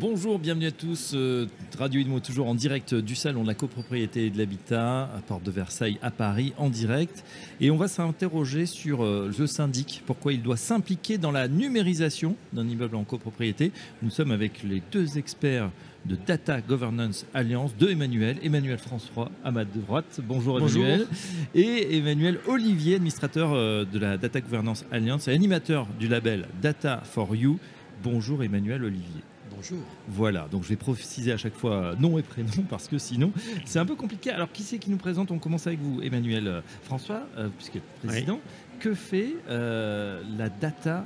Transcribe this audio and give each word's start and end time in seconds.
Bonjour, 0.00 0.38
bienvenue 0.38 0.66
à 0.66 0.70
tous. 0.70 1.10
Euh, 1.14 1.48
Radio 1.76 2.00
Idmo 2.00 2.20
toujours 2.20 2.46
en 2.46 2.54
direct 2.54 2.94
du 2.94 3.16
salon 3.16 3.42
de 3.42 3.48
la 3.48 3.54
copropriété 3.54 4.26
et 4.26 4.30
de 4.30 4.38
l'habitat 4.38 5.02
à 5.02 5.20
Porte 5.26 5.42
de 5.42 5.50
Versailles 5.50 5.98
à 6.02 6.12
Paris 6.12 6.52
en 6.56 6.70
direct. 6.70 7.24
Et 7.60 7.72
on 7.72 7.76
va 7.76 7.88
s'interroger 7.88 8.66
sur 8.66 9.02
euh, 9.02 9.32
le 9.36 9.46
syndic, 9.48 10.04
pourquoi 10.06 10.32
il 10.32 10.40
doit 10.40 10.56
s'impliquer 10.56 11.18
dans 11.18 11.32
la 11.32 11.48
numérisation 11.48 12.36
d'un 12.52 12.68
immeuble 12.68 12.94
en 12.94 13.02
copropriété. 13.02 13.72
Nous 14.00 14.10
sommes 14.10 14.30
avec 14.30 14.62
les 14.62 14.82
deux 14.92 15.18
experts 15.18 15.68
de 16.06 16.16
Data 16.26 16.60
Governance 16.60 17.26
Alliance, 17.34 17.76
de 17.76 17.88
Emmanuel, 17.88 18.36
Emmanuel 18.44 18.78
François 18.78 19.32
à 19.42 19.50
ma 19.50 19.64
droite. 19.64 20.20
Bonjour 20.22 20.60
Emmanuel. 20.60 21.08
Et 21.56 21.98
Emmanuel 21.98 22.38
Olivier, 22.46 22.94
administrateur 22.94 23.52
euh, 23.52 23.84
de 23.84 23.98
la 23.98 24.16
Data 24.16 24.40
Governance 24.40 24.84
Alliance 24.92 25.26
et 25.26 25.32
animateur 25.32 25.88
du 25.98 26.06
label 26.06 26.46
Data 26.62 27.02
for 27.02 27.34
You. 27.34 27.58
Bonjour 28.04 28.44
Emmanuel 28.44 28.84
Olivier. 28.84 29.22
Bonjour. 29.58 29.80
Voilà, 30.06 30.46
donc 30.52 30.62
je 30.62 30.68
vais 30.68 30.76
préciser 30.76 31.32
à 31.32 31.36
chaque 31.36 31.56
fois 31.56 31.96
nom 31.98 32.16
et 32.16 32.22
prénom 32.22 32.62
parce 32.70 32.86
que 32.86 32.96
sinon 32.96 33.32
c'est 33.64 33.80
un 33.80 33.86
peu 33.86 33.96
compliqué. 33.96 34.30
Alors 34.30 34.52
qui 34.52 34.62
c'est 34.62 34.78
qui 34.78 34.88
nous 34.88 34.98
présente? 34.98 35.32
On 35.32 35.40
commence 35.40 35.66
avec 35.66 35.80
vous, 35.80 36.00
Emmanuel 36.00 36.46
euh, 36.46 36.60
François, 36.84 37.26
euh, 37.36 37.48
puisque 37.56 37.80
président. 38.04 38.38
Que 38.78 38.94
fait 38.94 39.34
euh, 39.48 40.22
la 40.36 40.48
Data 40.48 41.04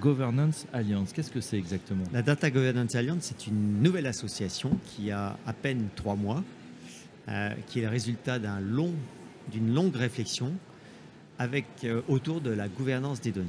Governance 0.00 0.66
Alliance? 0.72 1.12
Qu'est-ce 1.12 1.30
que 1.30 1.40
c'est 1.40 1.56
exactement? 1.56 2.02
La 2.12 2.22
Data 2.22 2.50
Governance 2.50 2.92
Alliance, 2.96 3.18
c'est 3.20 3.46
une 3.46 3.80
nouvelle 3.80 4.08
association 4.08 4.76
qui 4.84 5.12
a 5.12 5.36
à 5.46 5.52
peine 5.52 5.86
trois 5.94 6.16
mois, 6.16 6.42
qui 7.68 7.78
est 7.78 7.82
le 7.82 7.88
résultat 7.88 8.40
d'un 8.40 8.58
long, 8.58 8.90
d'une 9.52 9.72
longue 9.72 9.94
réflexion 9.94 10.52
avec, 11.38 11.66
autour 12.08 12.40
de 12.40 12.50
la 12.50 12.66
gouvernance 12.66 13.20
des 13.20 13.30
données. 13.30 13.48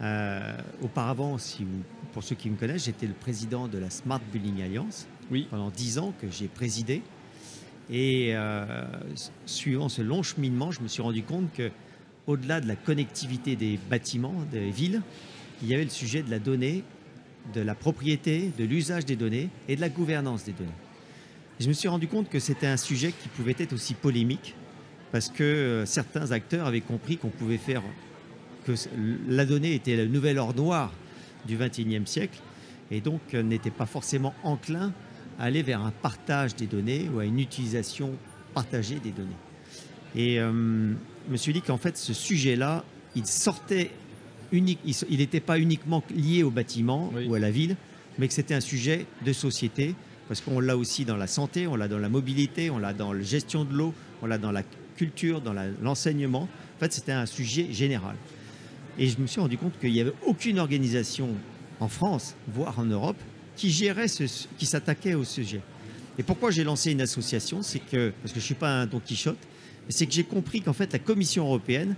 Euh, 0.00 0.56
auparavant, 0.82 1.38
si 1.38 1.66
pour 2.12 2.22
ceux 2.22 2.34
qui 2.34 2.50
me 2.50 2.56
connaissent, 2.56 2.84
j'étais 2.84 3.06
le 3.06 3.14
président 3.14 3.68
de 3.68 3.78
la 3.78 3.90
Smart 3.90 4.20
Building 4.32 4.62
Alliance 4.62 5.06
oui. 5.30 5.46
pendant 5.50 5.70
dix 5.70 5.98
ans 5.98 6.12
que 6.20 6.30
j'ai 6.30 6.48
présidé. 6.48 7.02
Et 7.90 8.30
euh, 8.34 8.84
suivant 9.46 9.88
ce 9.88 10.02
long 10.02 10.22
cheminement, 10.22 10.70
je 10.70 10.80
me 10.80 10.88
suis 10.88 11.02
rendu 11.02 11.22
compte 11.22 11.52
que, 11.52 11.70
au-delà 12.26 12.60
de 12.60 12.66
la 12.66 12.76
connectivité 12.76 13.54
des 13.54 13.78
bâtiments, 13.88 14.34
des 14.50 14.70
villes, 14.70 15.02
il 15.62 15.68
y 15.68 15.74
avait 15.74 15.84
le 15.84 15.90
sujet 15.90 16.22
de 16.22 16.30
la 16.30 16.38
donnée, 16.38 16.82
de 17.54 17.60
la 17.60 17.74
propriété, 17.74 18.50
de 18.58 18.64
l'usage 18.64 19.04
des 19.04 19.16
données 19.16 19.48
et 19.68 19.76
de 19.76 19.80
la 19.80 19.88
gouvernance 19.88 20.44
des 20.44 20.52
données. 20.52 20.70
je 21.60 21.68
me 21.68 21.72
suis 21.72 21.88
rendu 21.88 22.08
compte 22.08 22.28
que 22.28 22.40
c'était 22.40 22.66
un 22.66 22.76
sujet 22.76 23.12
qui 23.12 23.28
pouvait 23.28 23.54
être 23.58 23.72
aussi 23.72 23.94
polémique 23.94 24.54
parce 25.12 25.28
que 25.28 25.44
euh, 25.44 25.86
certains 25.86 26.32
acteurs 26.32 26.66
avaient 26.66 26.80
compris 26.80 27.16
qu'on 27.16 27.28
pouvait 27.28 27.58
faire 27.58 27.82
que 28.66 28.72
la 29.28 29.46
donnée 29.46 29.74
était 29.74 29.96
le 29.96 30.06
nouvel 30.06 30.38
or 30.38 30.54
noir 30.54 30.92
du 31.46 31.56
XXIe 31.56 32.02
siècle 32.04 32.38
et 32.90 33.00
donc 33.00 33.20
euh, 33.34 33.42
n'était 33.42 33.70
pas 33.70 33.86
forcément 33.86 34.34
enclin 34.42 34.92
à 35.38 35.44
aller 35.44 35.62
vers 35.62 35.82
un 35.82 35.90
partage 35.90 36.56
des 36.56 36.66
données 36.66 37.08
ou 37.12 37.20
à 37.20 37.24
une 37.24 37.38
utilisation 37.38 38.12
partagée 38.54 38.96
des 38.96 39.10
données. 39.10 39.36
Et 40.14 40.40
euh, 40.40 40.92
je 41.26 41.32
me 41.32 41.36
suis 41.36 41.52
dit 41.52 41.62
qu'en 41.62 41.76
fait, 41.76 41.96
ce 41.96 42.14
sujet-là, 42.14 42.84
il 43.14 43.26
sortait 43.26 43.90
unique, 44.50 44.80
il 45.08 45.18
n'était 45.18 45.40
pas 45.40 45.58
uniquement 45.58 46.02
lié 46.14 46.42
au 46.42 46.50
bâtiment 46.50 47.12
ou 47.28 47.34
à 47.34 47.38
la 47.38 47.50
ville, 47.50 47.76
mais 48.18 48.28
que 48.28 48.34
c'était 48.34 48.54
un 48.54 48.60
sujet 48.60 49.06
de 49.24 49.32
société, 49.32 49.94
parce 50.28 50.40
qu'on 50.40 50.60
l'a 50.60 50.76
aussi 50.76 51.04
dans 51.04 51.16
la 51.16 51.26
santé, 51.26 51.66
on 51.66 51.76
l'a 51.76 51.88
dans 51.88 51.98
la 51.98 52.08
mobilité, 52.08 52.70
on 52.70 52.78
l'a 52.78 52.94
dans 52.94 53.12
la 53.12 53.22
gestion 53.22 53.64
de 53.64 53.74
l'eau, 53.74 53.94
on 54.22 54.26
l'a 54.26 54.38
dans 54.38 54.52
la 54.52 54.62
culture, 54.96 55.40
dans 55.40 55.54
l'enseignement. 55.82 56.42
en 56.42 56.78
fait, 56.80 56.92
c'était 56.92 57.12
un 57.12 57.26
sujet 57.26 57.72
général. 57.72 58.16
Et 58.98 59.08
je 59.08 59.18
me 59.20 59.26
suis 59.26 59.40
rendu 59.40 59.58
compte 59.58 59.78
qu'il 59.78 59.92
n'y 59.92 60.00
avait 60.00 60.14
aucune 60.24 60.58
organisation 60.58 61.28
en 61.80 61.88
France, 61.88 62.34
voire 62.48 62.78
en 62.78 62.84
Europe, 62.84 63.18
qui 63.56 63.70
gérait 63.70 64.08
ce, 64.08 64.24
qui 64.58 64.66
s'attaquait 64.66 65.14
au 65.14 65.24
sujet. 65.24 65.60
Et 66.18 66.22
pourquoi 66.22 66.50
j'ai 66.50 66.64
lancé 66.64 66.92
une 66.92 67.02
association 67.02 67.62
C'est 67.62 67.80
que, 67.80 68.12
parce 68.22 68.32
que 68.32 68.40
je 68.40 68.44
ne 68.44 68.46
suis 68.46 68.54
pas 68.54 68.70
un 68.70 68.86
Don 68.86 69.00
Quichotte, 69.00 69.38
c'est 69.88 70.06
que 70.06 70.12
j'ai 70.12 70.24
compris 70.24 70.62
qu'en 70.62 70.72
fait 70.72 70.92
la 70.92 70.98
Commission 70.98 71.44
européenne, 71.44 71.94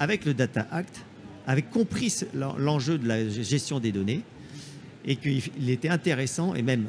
avec 0.00 0.24
le 0.24 0.34
Data 0.34 0.66
Act, 0.70 1.04
avait 1.46 1.62
compris 1.62 2.12
l'enjeu 2.34 2.98
de 2.98 3.08
la 3.08 3.28
gestion 3.28 3.80
des 3.80 3.92
données 3.92 4.22
et 5.06 5.16
qu'il 5.16 5.70
était 5.70 5.88
intéressant 5.88 6.54
et 6.54 6.62
même 6.62 6.88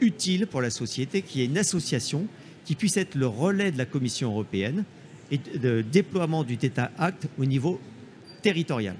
utile 0.00 0.46
pour 0.46 0.60
la 0.60 0.70
société 0.70 1.22
qu'il 1.22 1.40
y 1.40 1.44
ait 1.44 1.48
une 1.48 1.58
association 1.58 2.26
qui 2.64 2.74
puisse 2.74 2.96
être 2.96 3.14
le 3.14 3.26
relais 3.26 3.72
de 3.72 3.78
la 3.78 3.86
Commission 3.86 4.30
européenne 4.30 4.84
et 5.30 5.38
de 5.38 5.82
déploiement 5.82 6.44
du 6.44 6.56
Data 6.56 6.92
Act 6.98 7.26
au 7.38 7.44
niveau 7.44 7.80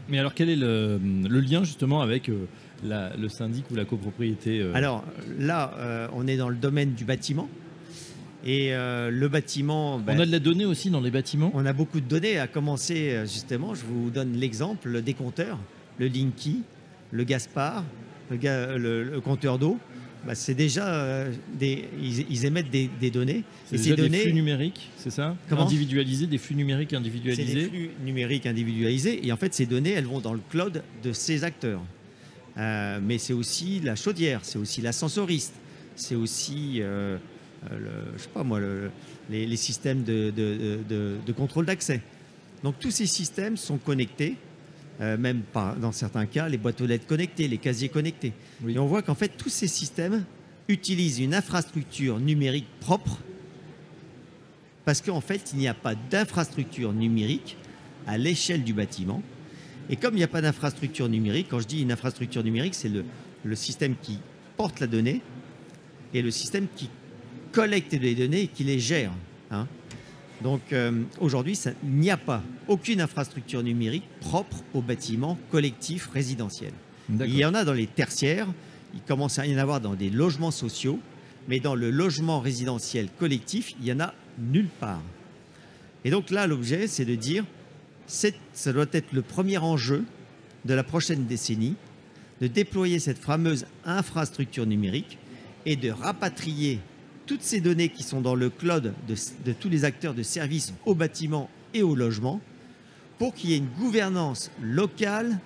mais 0.09 0.19
alors 0.19 0.35
quel 0.35 0.49
est 0.49 0.57
le, 0.57 0.99
lien 1.41 1.65
justement 1.65 2.01
avec 2.01 2.29
euh, 2.29 2.47
le 2.83 3.29
syndic 3.29 3.71
ou 3.71 3.75
la 3.75 3.85
copropriété 3.85 4.61
euh? 4.61 4.75
Alors 4.75 5.05
là, 5.39 5.75
euh, 5.79 6.09
on 6.15 6.27
est 6.27 6.37
dans 6.37 6.49
le 6.49 6.57
domaine 6.57 6.95
du 6.95 7.05
bâtiment. 7.05 7.49
Et 8.49 8.71
le 8.71 9.27
bâtiment. 9.27 9.99
Ben, 9.99 10.17
on 10.17 10.21
a 10.21 10.27
de 10.27 10.31
la 10.31 10.39
donnée 10.39 10.67
aussi 10.67 10.89
dans 10.89 11.01
les 11.01 11.11
bâtiments? 11.11 11.51
On 11.55 11.67
a 11.67 11.73
beaucoup 11.73 11.99
de 11.99 12.07
données, 12.07 12.39
à 12.39 12.47
commencer 12.47 13.23
justement, 13.23 13.75
je 13.75 13.85
vous 13.85 14.11
donne 14.11 14.35
l'exemple, 14.35 14.89
le 14.89 15.03
décompteur, 15.03 15.59
le 15.99 16.07
Linky, 16.07 16.63
le 17.11 17.25
Gaspard, 17.25 17.83
le 18.31 19.19
compteur 19.19 19.59
d'eau. 19.59 19.79
Bah, 20.27 20.35
c'est 20.35 20.55
déjà 20.55 20.87
euh, 20.89 21.33
des, 21.55 21.85
ils, 22.01 22.45
émettent 22.45 22.71
des, 22.71 23.11
données. 23.11 23.45
et 23.71 23.79
ces 23.79 23.95
données, 23.95 24.09
des 24.09 24.19
flux 24.19 24.33
numériques, 24.33 24.91
c'est 24.97 25.11
ça? 25.11 25.37
Individualisés, 25.51 26.27
des 26.27 26.39
flux 26.39 26.57
numériques 26.57 26.93
individualisés. 26.95 27.47
C'est 27.47 27.55
des 27.55 27.69
flux 27.69 27.91
numériques 28.05 28.47
individualisés. 28.47 29.25
Et 29.25 29.31
en 29.31 29.37
fait, 29.37 29.55
ces 29.55 29.67
données, 29.67 29.93
elles 29.93 30.07
vont 30.07 30.21
dans 30.21 30.33
le 30.33 30.41
cloud 30.51 30.83
de 31.03 31.13
ces 31.13 31.45
acteurs. 31.45 31.81
Euh, 32.59 32.99
mais 33.01 33.19
c'est 33.19 33.35
aussi 33.35 33.81
la 33.81 33.95
chaudière, 33.95 34.41
c'est 34.43 34.59
aussi 34.59 34.81
l'ascensoriste, 34.81 35.55
c'est 35.95 36.15
aussi, 36.17 36.79
euh, 36.81 37.19
je 37.71 38.23
sais 38.23 38.29
pas 38.33 38.43
moi, 38.43 38.61
les, 39.31 39.57
systèmes 39.57 40.03
de, 40.03 40.31
de 40.35 41.33
contrôle 41.33 41.67
d'accès. 41.67 42.01
Donc 42.65 42.81
tous 42.81 42.91
ces 42.91 43.07
systèmes 43.07 43.57
sont 43.57 43.77
connectés 43.77 44.37
euh, 45.01 45.17
même 45.17 45.43
pas, 45.43 45.77
dans 45.81 45.93
certains 45.93 46.27
cas, 46.27 46.49
les 46.49 46.59
boîtes 46.59 46.81
aux 46.81 46.87
lettres 46.87 47.07
connectées, 47.07 47.49
les 47.49 47.59
casiers 47.59 47.89
connectés. 47.89 48.33
Et 48.67 48.79
on 48.79 48.87
voit 48.87 49.03
qu'en 49.03 49.15
fait, 49.15 49.33
tous 49.37 49.51
ces 49.51 49.69
systèmes 49.69 50.25
utilisent 50.69 51.21
une 51.21 51.35
infrastructure 51.35 52.19
numérique 52.19 52.67
propre 52.81 53.19
parce 54.87 55.01
qu'en 55.01 55.21
fait, 55.21 55.51
il 55.53 55.59
n'y 55.59 55.67
a 55.67 55.75
pas 55.75 55.97
d'infrastructure 55.97 56.93
numérique 56.93 57.57
à 58.07 58.17
l'échelle 58.17 58.63
du 58.63 58.73
bâtiment. 58.73 59.21
Et 59.91 59.97
comme 59.97 60.15
il 60.15 60.19
n'y 60.19 60.23
a 60.23 60.29
pas 60.29 60.41
d'infrastructure 60.41 61.09
numérique, 61.09 61.49
quand 61.51 61.59
je 61.59 61.67
dis 61.67 61.83
une 61.83 61.91
infrastructure 61.91 62.45
numérique, 62.45 62.77
c'est 62.77 62.89
le, 62.89 63.05
le, 63.45 63.57
système 63.57 63.97
qui 64.01 64.21
porte 64.57 64.79
la 64.79 64.87
donnée 64.87 65.23
et 66.15 66.23
le 66.23 66.31
système 66.31 66.69
qui 66.77 66.89
collecte 67.51 67.93
les 67.95 68.15
données 68.15 68.43
et 68.43 68.47
qui 68.47 68.63
les 68.63 68.79
gère. 68.79 69.11
Hein. 69.51 69.67
Donc 70.43 70.73
euh, 70.73 71.03
aujourd'hui, 71.21 71.59
il 71.83 71.91
n'y 71.91 72.11
a 72.11 72.17
pas 72.17 72.43
aucune 72.69 73.01
infrastructure 73.01 73.63
numérique 73.63 74.05
propre 74.21 74.59
aux 74.75 74.83
bâtiments 74.83 75.39
collectifs 75.51 76.09
résidentiels. 76.13 76.75
Il 77.09 77.37
y 77.37 77.45
en 77.45 77.55
a 77.55 77.65
dans 77.65 77.73
les 77.73 77.87
tertiaires, 77.87 78.49
il 78.95 79.01
commence 79.01 79.39
à 79.39 79.47
y 79.47 79.55
en 79.55 79.59
avoir 79.59 79.81
dans 79.81 79.95
des 79.95 80.11
logements 80.11 80.51
sociaux, 80.51 80.99
mais 81.49 81.61
dans 81.61 81.75
le 81.75 81.91
logement 81.91 82.41
résidentiel 82.41 83.09
collectif, 83.19 83.75
il 83.79 83.85
n'y 83.85 83.93
en 83.93 84.01
a 84.01 84.15
nulle 84.39 84.69
part. 84.81 85.03
Et 86.05 86.11
donc 86.11 86.31
là, 86.31 86.47
l'objet, 86.47 86.87
c'est 86.87 87.05
de 87.05 87.15
dire, 87.15 87.45
ça 88.07 88.73
doit 88.73 88.87
être 88.93 89.13
le 89.13 89.23
premier 89.23 89.59
enjeu 89.59 90.05
de 90.65 90.75
la 90.75 90.83
prochaine 90.83 91.27
décennie, 91.27 91.77
de 92.41 92.49
déployer 92.49 92.99
cette 92.99 93.19
fameuse 93.19 93.67
infrastructure 93.85 94.67
numérique 94.67 95.19
et 95.65 95.77
de 95.77 95.91
rapatrier 95.91 96.81
toutes 97.27 97.43
ces 97.43 97.61
données 97.61 97.89
qui 97.89 98.03
sont 98.03 98.21
dans 98.21 98.35
le 98.35 98.51
cloud 98.51 98.95
de, 99.09 99.53
tous 99.53 99.69
les 99.69 99.85
acteurs 99.85 100.15
de 100.15 100.23
services 100.23 100.73
au 100.85 100.95
bâtiment 100.95 101.51
et 101.75 101.83
au 101.83 101.95
logement 101.95 102.41
pour 103.19 103.35
qu'il 103.35 103.51
y 103.51 103.55
ait 103.55 103.59
une 103.59 103.69
gouvernance 103.79 104.51
locale 104.63 105.39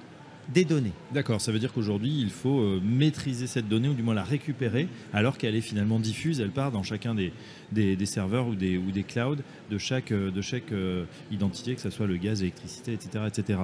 des 0.53 0.65
données. 0.65 0.93
D'accord, 1.15 1.41
ça 1.41 1.53
veut 1.53 1.61
dire 1.61 1.73
qu'aujourd'hui, 1.73 2.21
il 2.21 2.31
faut 2.31 2.59
euh, 2.59 2.81
maîtriser 2.83 3.47
cette 3.47 3.69
donnée, 3.69 3.89
ou 3.89 3.95
du 3.95 4.03
moins 4.03 4.15
la 4.15 4.25
récupérer, 4.25 4.89
alors 5.13 5.39
qu'elle 5.39 5.55
est 5.55 5.61
finalement 5.61 6.01
diffuse, 6.01 6.41
elle 6.41 6.51
part 6.51 6.73
dans 6.73 6.83
chacun 6.83 7.15
des, 7.15 7.33
des, 7.71 8.07
serveurs 8.07 8.49
ou 8.49 8.57
des, 8.57 8.77
ou 8.77 8.91
des 8.91 9.05
clouds 9.05 9.37
de 9.71 9.79
chaque, 9.79 10.11
euh, 10.11 10.33
de 10.33 10.41
chaque 10.41 10.73
euh, 10.73 11.05
identité, 11.31 11.77
que 11.77 11.81
ce 11.81 11.91
soit 11.91 12.07
le 12.07 12.17
gaz, 12.17 12.41
l'électricité, 12.41 12.93
etc. 12.93 13.25
etc. 13.29 13.59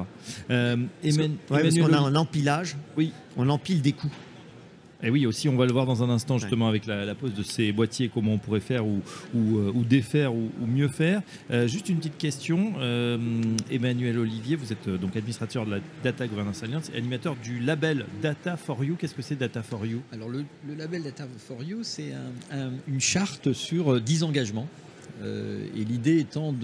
Euh, 0.50 0.76
parce 1.48 1.76
qu'on 1.76 1.92
a 1.92 1.98
un 1.98 2.14
empilage, 2.14 2.76
oui. 2.96 3.12
on 3.36 3.48
empile 3.48 3.82
des 3.82 3.92
coûts. 3.92 4.12
Et 5.02 5.10
oui, 5.10 5.26
aussi, 5.26 5.48
on 5.48 5.56
va 5.56 5.66
le 5.66 5.72
voir 5.72 5.84
dans 5.84 6.02
un 6.02 6.08
instant 6.08 6.38
justement 6.38 6.68
avec 6.68 6.86
la, 6.86 7.14
pose 7.14 7.34
de 7.34 7.42
ces 7.42 7.70
boîtiers, 7.72 8.10
comment 8.12 8.32
on 8.34 8.38
pourrait 8.38 8.60
faire 8.60 8.86
ou, 8.86 9.02
ou, 9.34 9.58
euh, 9.58 9.72
défaire 9.86 10.34
ou, 10.34 10.50
mieux 10.66 10.88
faire. 10.88 11.22
Euh, 11.50 11.68
juste 11.68 11.88
une 11.88 11.98
petite 11.98 12.16
question, 12.16 12.72
euh, 12.78 13.18
Emmanuel 13.70 14.18
Olivier, 14.18 14.56
vous 14.56 14.72
êtes 14.72 14.88
donc 14.88 15.14
administrateur 15.16 15.66
de 15.66 15.72
la 15.72 15.78
Data 16.02 16.26
Governance 16.26 16.62
Alliance 16.62 16.90
et 16.94 16.96
animateur 16.96 17.36
du 17.36 17.60
label 17.60 18.06
Data 18.22 18.56
for 18.56 18.82
You. 18.84 18.96
Qu'est-ce 18.98 19.14
que 19.14 19.22
c'est 19.22 19.36
Data 19.36 19.62
for 19.62 19.84
You? 19.84 20.00
Alors 20.12 20.28
le, 20.30 20.44
label 20.76 21.02
Data 21.02 21.26
for 21.38 21.62
You, 21.62 21.80
c'est 21.82 22.12
une 22.88 23.00
charte 23.00 23.52
sur 23.52 24.00
10 24.00 24.22
engagements. 24.22 24.68
et 25.22 25.84
l'idée 25.84 26.18
étant 26.18 26.54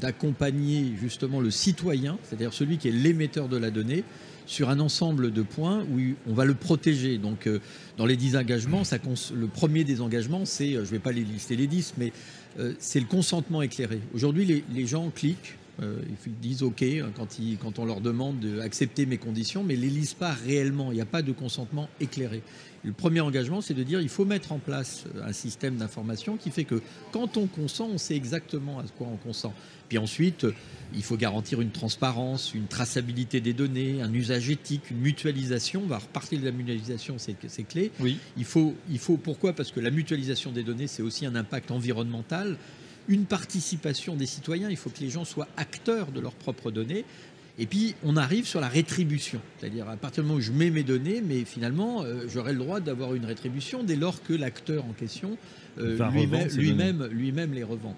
d'accompagner 0.00 0.82
de, 0.82 0.96
justement 0.96 1.40
le 1.40 1.50
citoyen, 1.50 2.18
c'est-à-dire 2.24 2.52
celui 2.52 2.78
qui 2.78 2.88
est 2.88 2.92
l'émetteur 2.92 3.48
de 3.48 3.56
la 3.56 3.70
donnée, 3.70 4.04
sur 4.46 4.70
un 4.70 4.80
ensemble 4.80 5.32
de 5.32 5.42
points 5.42 5.84
où 5.92 6.00
on 6.28 6.34
va 6.34 6.44
le 6.44 6.54
protéger. 6.54 7.18
Donc, 7.18 7.46
euh, 7.46 7.60
dans 7.98 8.06
les 8.06 8.16
10 8.16 8.36
engagements, 8.36 8.84
ça 8.84 8.98
le 9.34 9.46
premier 9.46 9.84
des 9.84 10.00
engagements, 10.00 10.44
c'est, 10.44 10.74
euh, 10.74 10.84
je 10.84 10.90
ne 10.90 10.92
vais 10.92 10.98
pas 10.98 11.12
les 11.12 11.24
lister 11.24 11.56
les 11.56 11.66
10, 11.66 11.94
mais 11.98 12.12
euh, 12.58 12.72
c'est 12.78 13.00
le 13.00 13.06
consentement 13.06 13.62
éclairé. 13.62 14.00
Aujourd'hui, 14.14 14.64
les, 14.72 14.86
gens 14.86 15.10
cliquent, 15.10 15.56
ils 15.80 16.32
disent 16.40 16.62
OK 16.62 16.84
quand, 17.14 17.38
ils, 17.38 17.58
quand 17.58 17.78
on 17.78 17.84
leur 17.84 18.00
demande 18.00 18.40
d'accepter 18.40 19.06
mes 19.06 19.18
conditions, 19.18 19.62
mais 19.62 19.76
ne 19.76 19.82
les 19.82 19.90
lisent 19.90 20.14
pas 20.14 20.32
réellement. 20.32 20.92
Il 20.92 20.94
n'y 20.94 21.00
a 21.00 21.06
pas 21.06 21.22
de 21.22 21.32
consentement 21.32 21.88
éclairé. 22.00 22.42
Le 22.84 22.92
premier 22.92 23.20
engagement, 23.20 23.60
c'est 23.60 23.74
de 23.74 23.82
dire 23.82 24.00
il 24.00 24.08
faut 24.08 24.24
mettre 24.24 24.52
en 24.52 24.58
place 24.58 25.04
un 25.24 25.32
système 25.32 25.76
d'information 25.76 26.36
qui 26.36 26.50
fait 26.50 26.64
que 26.64 26.80
quand 27.12 27.36
on 27.36 27.46
consent, 27.46 27.88
on 27.92 27.98
sait 27.98 28.14
exactement 28.14 28.78
à 28.78 28.84
quoi 28.96 29.08
on 29.12 29.16
consent. 29.16 29.52
Puis 29.88 29.98
ensuite, 29.98 30.46
il 30.94 31.02
faut 31.02 31.16
garantir 31.16 31.60
une 31.60 31.70
transparence, 31.70 32.54
une 32.54 32.66
traçabilité 32.66 33.40
des 33.40 33.52
données, 33.52 34.02
un 34.02 34.12
usage 34.12 34.50
éthique, 34.50 34.90
une 34.90 35.00
mutualisation. 35.00 35.82
On 35.84 35.88
va 35.88 35.98
repartir 35.98 36.40
de 36.40 36.44
la 36.44 36.52
mutualisation, 36.52 37.16
c'est 37.18 37.64
clé. 37.64 37.90
Oui. 38.00 38.18
Il 38.36 38.44
faut, 38.44 38.74
il 38.90 38.98
faut, 38.98 39.16
pourquoi? 39.16 39.52
Parce 39.52 39.72
que 39.72 39.80
la 39.80 39.90
mutualisation 39.90 40.52
des 40.52 40.62
données, 40.62 40.86
c'est 40.86 41.02
aussi 41.02 41.26
un 41.26 41.34
impact 41.34 41.70
environnemental 41.70 42.56
une 43.08 43.24
participation 43.24 44.16
des 44.16 44.26
citoyens. 44.26 44.70
Il 44.70 44.76
faut 44.76 44.90
que 44.90 45.00
les 45.00 45.10
gens 45.10 45.24
soient 45.24 45.48
acteurs 45.56 46.12
de 46.12 46.20
leurs 46.20 46.34
propres 46.34 46.70
données. 46.70 47.04
Et 47.58 47.66
puis, 47.66 47.94
on 48.04 48.16
arrive 48.16 48.46
sur 48.46 48.60
la 48.60 48.68
rétribution. 48.68 49.40
C'est-à-dire, 49.58 49.88
à 49.88 49.96
partir 49.96 50.22
du 50.22 50.28
moment 50.28 50.38
où 50.38 50.42
je 50.42 50.52
mets 50.52 50.70
mes 50.70 50.82
données, 50.82 51.22
mais 51.26 51.44
finalement, 51.44 52.02
euh, 52.02 52.26
j'aurai 52.28 52.52
le 52.52 52.58
droit 52.58 52.80
d'avoir 52.80 53.14
une 53.14 53.24
rétribution 53.24 53.82
dès 53.82 53.96
lors 53.96 54.22
que 54.22 54.34
l'acteur 54.34 54.84
en 54.84 54.92
question 54.92 55.38
euh, 55.78 55.98
lui-même 56.56 57.06
lui 57.06 57.32
les 57.32 57.64
revend 57.64 57.96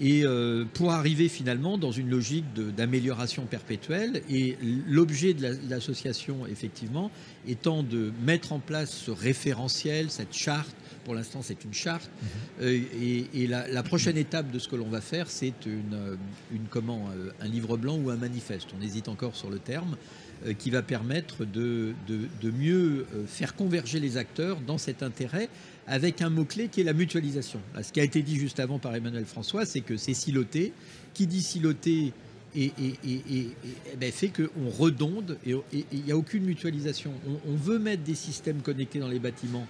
et 0.00 0.24
euh, 0.24 0.64
pour 0.74 0.90
arriver 0.90 1.28
finalement 1.28 1.78
dans 1.78 1.92
une 1.92 2.10
logique 2.10 2.44
d'amélioration 2.54 3.46
perpétuelle. 3.46 4.22
Et 4.28 4.56
l'objet 4.88 5.34
de 5.34 5.56
l'association, 5.68 6.46
effectivement, 6.46 7.10
étant 7.46 7.82
de 7.82 8.12
mettre 8.24 8.52
en 8.52 8.58
place 8.58 8.90
ce 8.90 9.10
référentiel, 9.10 10.10
cette 10.10 10.34
charte. 10.34 10.74
Pour 11.04 11.14
l'instant, 11.14 11.42
c'est 11.42 11.64
une 11.64 11.74
charte. 11.74 12.10
Mhm. 12.10 12.28
Euh, 12.62 13.26
et, 13.34 13.46
la, 13.46 13.82
prochaine 13.82 14.16
étape 14.16 14.50
de 14.50 14.58
ce 14.58 14.68
que 14.68 14.76
l'on 14.76 14.88
va 14.88 15.00
faire, 15.00 15.30
c'est 15.30 15.66
une, 15.66 16.18
une, 16.50 16.64
comment, 16.70 17.08
euh, 17.16 17.30
un 17.40 17.48
livre 17.48 17.76
blanc 17.76 17.96
ou 17.96 18.10
un 18.10 18.16
manifeste. 18.16 18.68
On 18.76 18.82
hésite 18.82 19.08
encore 19.08 19.36
sur 19.36 19.50
le 19.50 19.58
terme 19.58 19.96
qui 20.58 20.68
va 20.68 20.82
permettre 20.82 21.46
de, 21.46 21.94
de, 22.06 22.28
de, 22.42 22.50
mieux 22.50 23.06
faire 23.26 23.54
converger 23.54 23.98
les 23.98 24.18
acteurs 24.18 24.60
dans 24.60 24.76
cet 24.76 25.02
intérêt 25.02 25.48
avec 25.86 26.22
un 26.22 26.30
mot-clé 26.30 26.68
qui 26.68 26.80
est 26.80 26.84
la 26.84 26.92
mutualisation. 26.92 27.60
ce 27.82 27.92
qui 27.92 28.00
a 28.00 28.04
été 28.04 28.22
dit 28.22 28.36
juste 28.36 28.60
avant 28.60 28.78
par 28.78 28.94
Emmanuel 28.94 29.26
François, 29.26 29.66
c'est 29.66 29.80
que 29.80 29.96
c'est 29.96 30.14
siloté. 30.14 30.72
Qui 31.12 31.26
dit 31.26 31.42
siloté 31.42 32.12
et, 32.56 32.72
et, 32.78 33.48
ben, 33.98 34.12
fait 34.12 34.28
qu'on 34.28 34.68
redonde 34.70 35.38
et 35.46 35.54
il 35.72 36.04
n'y 36.04 36.12
a 36.12 36.16
aucune 36.16 36.44
mutualisation. 36.44 37.12
on, 37.46 37.54
veut 37.54 37.78
mettre 37.78 38.02
des 38.02 38.14
systèmes 38.14 38.62
connectés 38.62 39.00
dans 39.00 39.08
les 39.08 39.18
bâtiments 39.18 39.66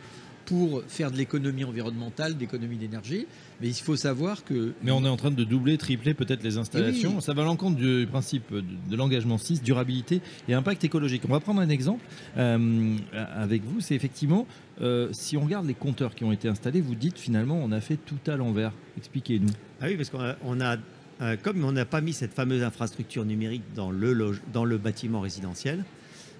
pour 0.46 0.82
faire 0.88 1.10
de 1.10 1.16
l'économie 1.16 1.64
environnementale, 1.64 2.36
d'économie 2.36 2.76
d'énergie. 2.76 3.26
Mais 3.60 3.68
il 3.68 3.74
faut 3.74 3.96
savoir 3.96 4.44
que... 4.44 4.72
Mais 4.82 4.90
on 4.90 5.04
est 5.04 5.08
en 5.08 5.16
train 5.16 5.30
de 5.30 5.44
doubler, 5.44 5.78
tripler 5.78 6.14
peut-être 6.14 6.42
les 6.42 6.58
installations. 6.58 7.20
Ça 7.20 7.34
va 7.34 7.42
à 7.42 7.44
l'encontre 7.44 7.76
du 7.76 8.06
principe 8.10 8.52
de, 8.52 8.96
l'engagement 8.96 9.38
6, 9.38 9.62
durabilité 9.62 10.20
et 10.48 10.54
impact 10.54 10.84
écologique. 10.84 11.22
On 11.28 11.32
va 11.32 11.40
prendre 11.40 11.60
un 11.60 11.68
exemple 11.68 12.04
euh, 12.36 12.96
avec 13.12 13.62
vous. 13.64 13.80
C'est 13.80 13.94
effectivement, 13.94 14.46
euh, 14.80 15.08
si 15.12 15.36
on 15.36 15.44
regarde 15.44 15.66
les 15.66 15.74
compteurs 15.74 16.14
qui 16.14 16.24
ont 16.24 16.32
été 16.32 16.48
installés, 16.48 16.80
vous 16.80 16.94
dites 16.94 17.18
finalement 17.18 17.60
on 17.62 17.72
a 17.72 17.80
fait 17.80 17.96
tout 17.96 18.30
à 18.30 18.36
l'envers. 18.36 18.72
Expliquez-nous. 18.96 19.52
Ah 19.80 19.86
oui, 19.86 19.96
parce 19.96 20.10
qu'on 20.10 20.60
a, 20.60 20.76
euh, 21.20 21.36
comme 21.42 21.64
on 21.64 21.72
n'a 21.72 21.84
pas 21.84 22.00
mis 22.00 22.12
cette 22.12 22.34
fameuse 22.34 22.62
infrastructure 22.62 23.24
numérique 23.24 23.62
dans 23.74 23.90
le, 23.90 24.38
dans 24.52 24.64
le 24.64 24.78
bâtiment 24.78 25.20
résidentiel, 25.20 25.84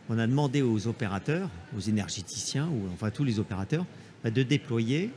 on 0.08 0.18
a 0.18 0.26
demandé 0.26 0.62
aux 0.62 0.86
opérateurs, 0.86 1.48
aux 1.76 1.80
énergéticiens, 1.80 2.68
ou 2.68 2.88
enfin 2.92 3.10
tous 3.10 3.24
les 3.24 3.38
opérateurs, 3.38 3.86
bah, 4.22 4.30
de 4.30 4.42
déployer 4.42 5.10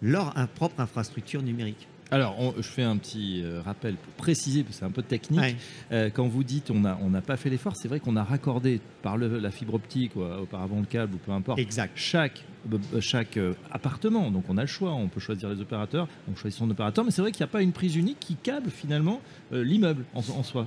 leur 0.00 0.34
propre 0.54 0.80
infrastructure 0.80 1.42
numérique. 1.42 1.88
Alors, 2.12 2.36
je 2.58 2.62
fais 2.62 2.82
un 2.82 2.98
petit 2.98 3.40
euh, 3.42 3.62
rappel 3.62 3.94
pour 3.94 4.12
préciser, 4.12 4.62
parce 4.62 4.74
que 4.74 4.80
c'est 4.80 4.84
un 4.84 4.90
peu 4.90 5.02
technique. 5.02 5.56
Euh, 5.92 6.10
quand 6.12 6.28
vous 6.28 6.44
dites 6.44 6.70
on 6.70 6.80
n'a 6.80 6.98
on 7.00 7.10
pas 7.22 7.38
fait 7.38 7.48
l'effort, 7.48 7.74
c'est 7.74 7.88
vrai 7.88 8.00
qu'on 8.00 8.16
a 8.16 8.22
raccordé 8.22 8.80
par 9.00 9.16
la 9.16 9.50
fibre 9.50 9.72
optique, 9.72 10.14
ou 10.14 10.20
auparavant 10.20 10.80
le 10.80 10.84
câble, 10.84 11.14
ou 11.14 11.16
peu 11.16 11.32
importe, 11.32 11.58
exact. 11.58 11.92
chaque, 11.94 12.44
euh, 12.70 13.00
chaque 13.00 13.38
appartement. 13.70 14.30
Donc 14.30 14.44
on 14.50 14.58
a 14.58 14.60
le 14.60 14.66
choix, 14.66 14.92
on 14.92 15.08
peut 15.08 15.20
choisir 15.20 15.48
les 15.48 15.62
opérateurs, 15.62 16.06
on 16.30 16.36
choisit 16.36 16.58
son 16.58 16.70
opérateur, 16.70 17.02
mais 17.02 17.12
c'est 17.12 17.22
vrai 17.22 17.32
qu'il 17.32 17.44
n'y 17.44 17.48
a 17.48 17.52
pas 17.52 17.62
une 17.62 17.72
prise 17.72 17.96
unique 17.96 18.20
qui 18.20 18.36
câble 18.36 18.70
finalement 18.70 19.22
l'immeuble 19.50 20.04
en, 20.12 20.42
soi 20.42 20.66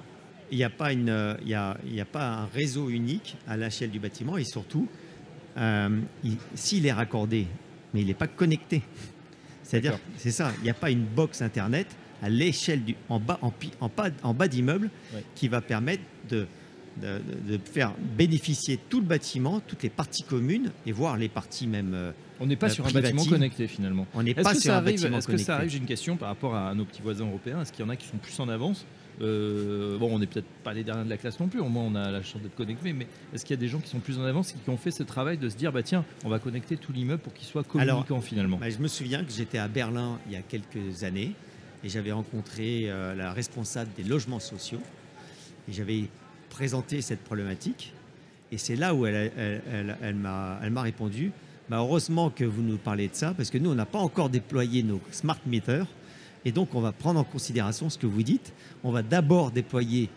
il 0.51 0.57
n'y 0.57 0.63
a, 0.63 0.69
pas 0.69 0.93
une, 0.93 1.37
il 1.41 1.49
y 1.49 1.53
a, 1.53 1.77
il 1.85 1.99
a 1.99 2.05
pas 2.05 2.27
un 2.27 2.45
réseau 2.45 2.89
unique 2.89 3.37
à 3.47 3.57
l'échelle 3.57 3.89
du 3.89 3.99
bâtiment 3.99 4.37
et 4.37 4.43
surtout, 4.43 4.87
euh, 5.57 5.99
s'il 6.53 6.85
est 6.85 6.93
raccordé, 6.93 7.47
mais 7.93 8.01
il 8.01 8.07
n'est 8.07 8.13
pas 8.13 8.27
connecté. 8.27 8.81
C'est-à-dire, 9.63 9.99
c'est 10.17 10.31
ça, 10.31 10.51
il 10.59 10.63
n'y 10.63 10.69
a 10.69 10.75
pas 10.75 10.91
une 10.91 11.03
box 11.05 11.41
Internet 11.41 11.87
à 12.21 12.29
l'échelle 12.29 12.83
du 12.83 12.95
en 13.09 13.19
bas, 13.19 13.39
en, 13.41 13.51
en, 13.81 13.89
en 14.23 14.33
bas 14.33 14.47
d'immeuble 14.47 14.89
qui 15.33 15.47
va 15.47 15.61
permettre 15.61 16.03
de, 16.29 16.47
de, 17.01 17.19
de, 17.47 17.59
faire 17.63 17.93
bénéficier 18.17 18.79
tout 18.89 18.99
le 18.99 19.05
bâtiment, 19.05 19.59
toutes 19.59 19.83
les 19.83 19.89
parties 19.89 20.23
communes 20.23 20.71
et 20.85 20.91
voir 20.91 21.17
les 21.17 21.29
parties 21.29 21.67
même. 21.67 21.93
Euh, 21.93 22.11
on 22.39 22.45
n'est 22.45 22.55
pas 22.55 22.69
sur 22.69 22.85
un 22.85 22.91
bâtiment 22.91 23.25
connecté 23.25 23.67
finalement. 23.67 24.07
On 24.13 24.23
n'est 24.23 24.33
pas 24.33 24.53
sur 24.55 24.73
un 24.73 24.81
bâtiment 24.81 25.09
connecté. 25.09 25.17
Est-ce 25.17 25.27
que 25.27 25.37
ça 25.37 25.55
arrive 25.55 25.69
J'ai 25.69 25.77
une 25.77 25.85
question 25.85 26.15
par 26.17 26.29
rapport 26.29 26.55
à 26.55 26.73
nos 26.73 26.85
petits 26.85 27.01
voisins 27.01 27.25
européens. 27.25 27.61
Est-ce 27.61 27.71
qu'il 27.71 27.83
y 27.83 27.87
en 27.87 27.89
a 27.89 27.95
qui 27.95 28.07
sont 28.07 28.17
plus 28.17 28.39
en 28.39 28.49
avance 28.49 28.85
euh, 29.21 29.97
bon, 29.97 30.13
on 30.13 30.19
n'est 30.19 30.27
peut-être 30.27 30.47
pas 30.63 30.73
les 30.73 30.83
derniers 30.83 31.05
de 31.05 31.09
la 31.09 31.17
classe 31.17 31.39
non 31.39 31.47
plus, 31.47 31.59
au 31.59 31.69
moins 31.69 31.83
on 31.83 31.95
a 31.95 32.11
la 32.11 32.21
chance 32.21 32.41
d'être 32.41 32.55
connecté, 32.55 32.91
mais 32.93 33.07
est-ce 33.33 33.45
qu'il 33.45 33.55
y 33.55 33.59
a 33.59 33.61
des 33.61 33.67
gens 33.67 33.79
qui 33.79 33.89
sont 33.89 33.99
plus 33.99 34.19
en 34.19 34.23
avance 34.23 34.51
et 34.51 34.55
qui 34.63 34.69
ont 34.69 34.77
fait 34.77 34.91
ce 34.91 35.03
travail 35.03 35.37
de 35.37 35.47
se 35.49 35.55
dire, 35.55 35.71
bah 35.71 35.83
tiens, 35.83 36.03
on 36.23 36.29
va 36.29 36.39
connecter 36.39 36.77
tout 36.77 36.91
l'immeuble 36.91 37.21
pour 37.21 37.33
qu'il 37.33 37.47
soit 37.47 37.63
communicant 37.63 38.21
finalement 38.21 38.57
bah, 38.57 38.69
Je 38.69 38.79
me 38.79 38.87
souviens 38.87 39.23
que 39.23 39.31
j'étais 39.31 39.57
à 39.57 39.67
Berlin 39.67 40.19
il 40.27 40.33
y 40.33 40.35
a 40.35 40.41
quelques 40.41 41.03
années 41.03 41.31
et 41.83 41.89
j'avais 41.89 42.11
rencontré 42.11 42.89
euh, 42.89 43.15
la 43.15 43.31
responsable 43.31 43.91
des 43.95 44.03
logements 44.03 44.39
sociaux 44.39 44.81
et 45.69 45.73
j'avais 45.73 46.05
présenté 46.49 47.01
cette 47.01 47.23
problématique 47.23 47.93
et 48.51 48.57
c'est 48.57 48.75
là 48.75 48.93
où 48.93 49.05
elle, 49.05 49.31
elle, 49.37 49.97
elle, 50.01 50.15
m'a 50.15 50.81
répondu, 50.81 51.31
bah, 51.69 51.77
heureusement 51.77 52.29
que 52.29 52.43
vous 52.43 52.61
nous 52.61 52.77
parlez 52.77 53.07
de 53.07 53.15
ça 53.15 53.33
parce 53.35 53.49
que 53.49 53.57
nous, 53.57 53.71
on 53.71 53.75
n'a 53.75 53.85
pas 53.85 53.99
encore 53.99 54.29
déployé 54.29 54.83
nos 54.83 54.99
smart 55.11 55.39
meters 55.45 55.87
et 56.45 56.51
donc, 56.51 56.75
on 56.75 56.81
va 56.81 56.91
prendre 56.91 57.19
en 57.19 57.23
considération 57.23 57.89
ce 57.89 57.97
que 57.97 58.05
vous 58.05 58.21
dites. 58.21 58.53
On 58.83 58.91
va 58.91 59.01
d'abord 59.01 59.49
déployer 59.49 60.09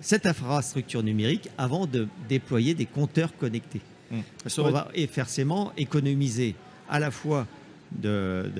cette 0.00 0.24
infrastructure 0.24 1.02
numérique 1.02 1.50
avant 1.58 1.86
de 1.86 2.08
déployer 2.28 2.74
des 2.74 2.86
compteurs 2.86 3.36
connectés. 3.36 3.82
Mmh. 4.10 4.20
On 4.58 4.70
va 4.70 4.88
forcément 5.12 5.72
économiser 5.76 6.54
à 6.88 6.98
la 6.98 7.10
fois 7.10 7.46
de, 7.92 8.50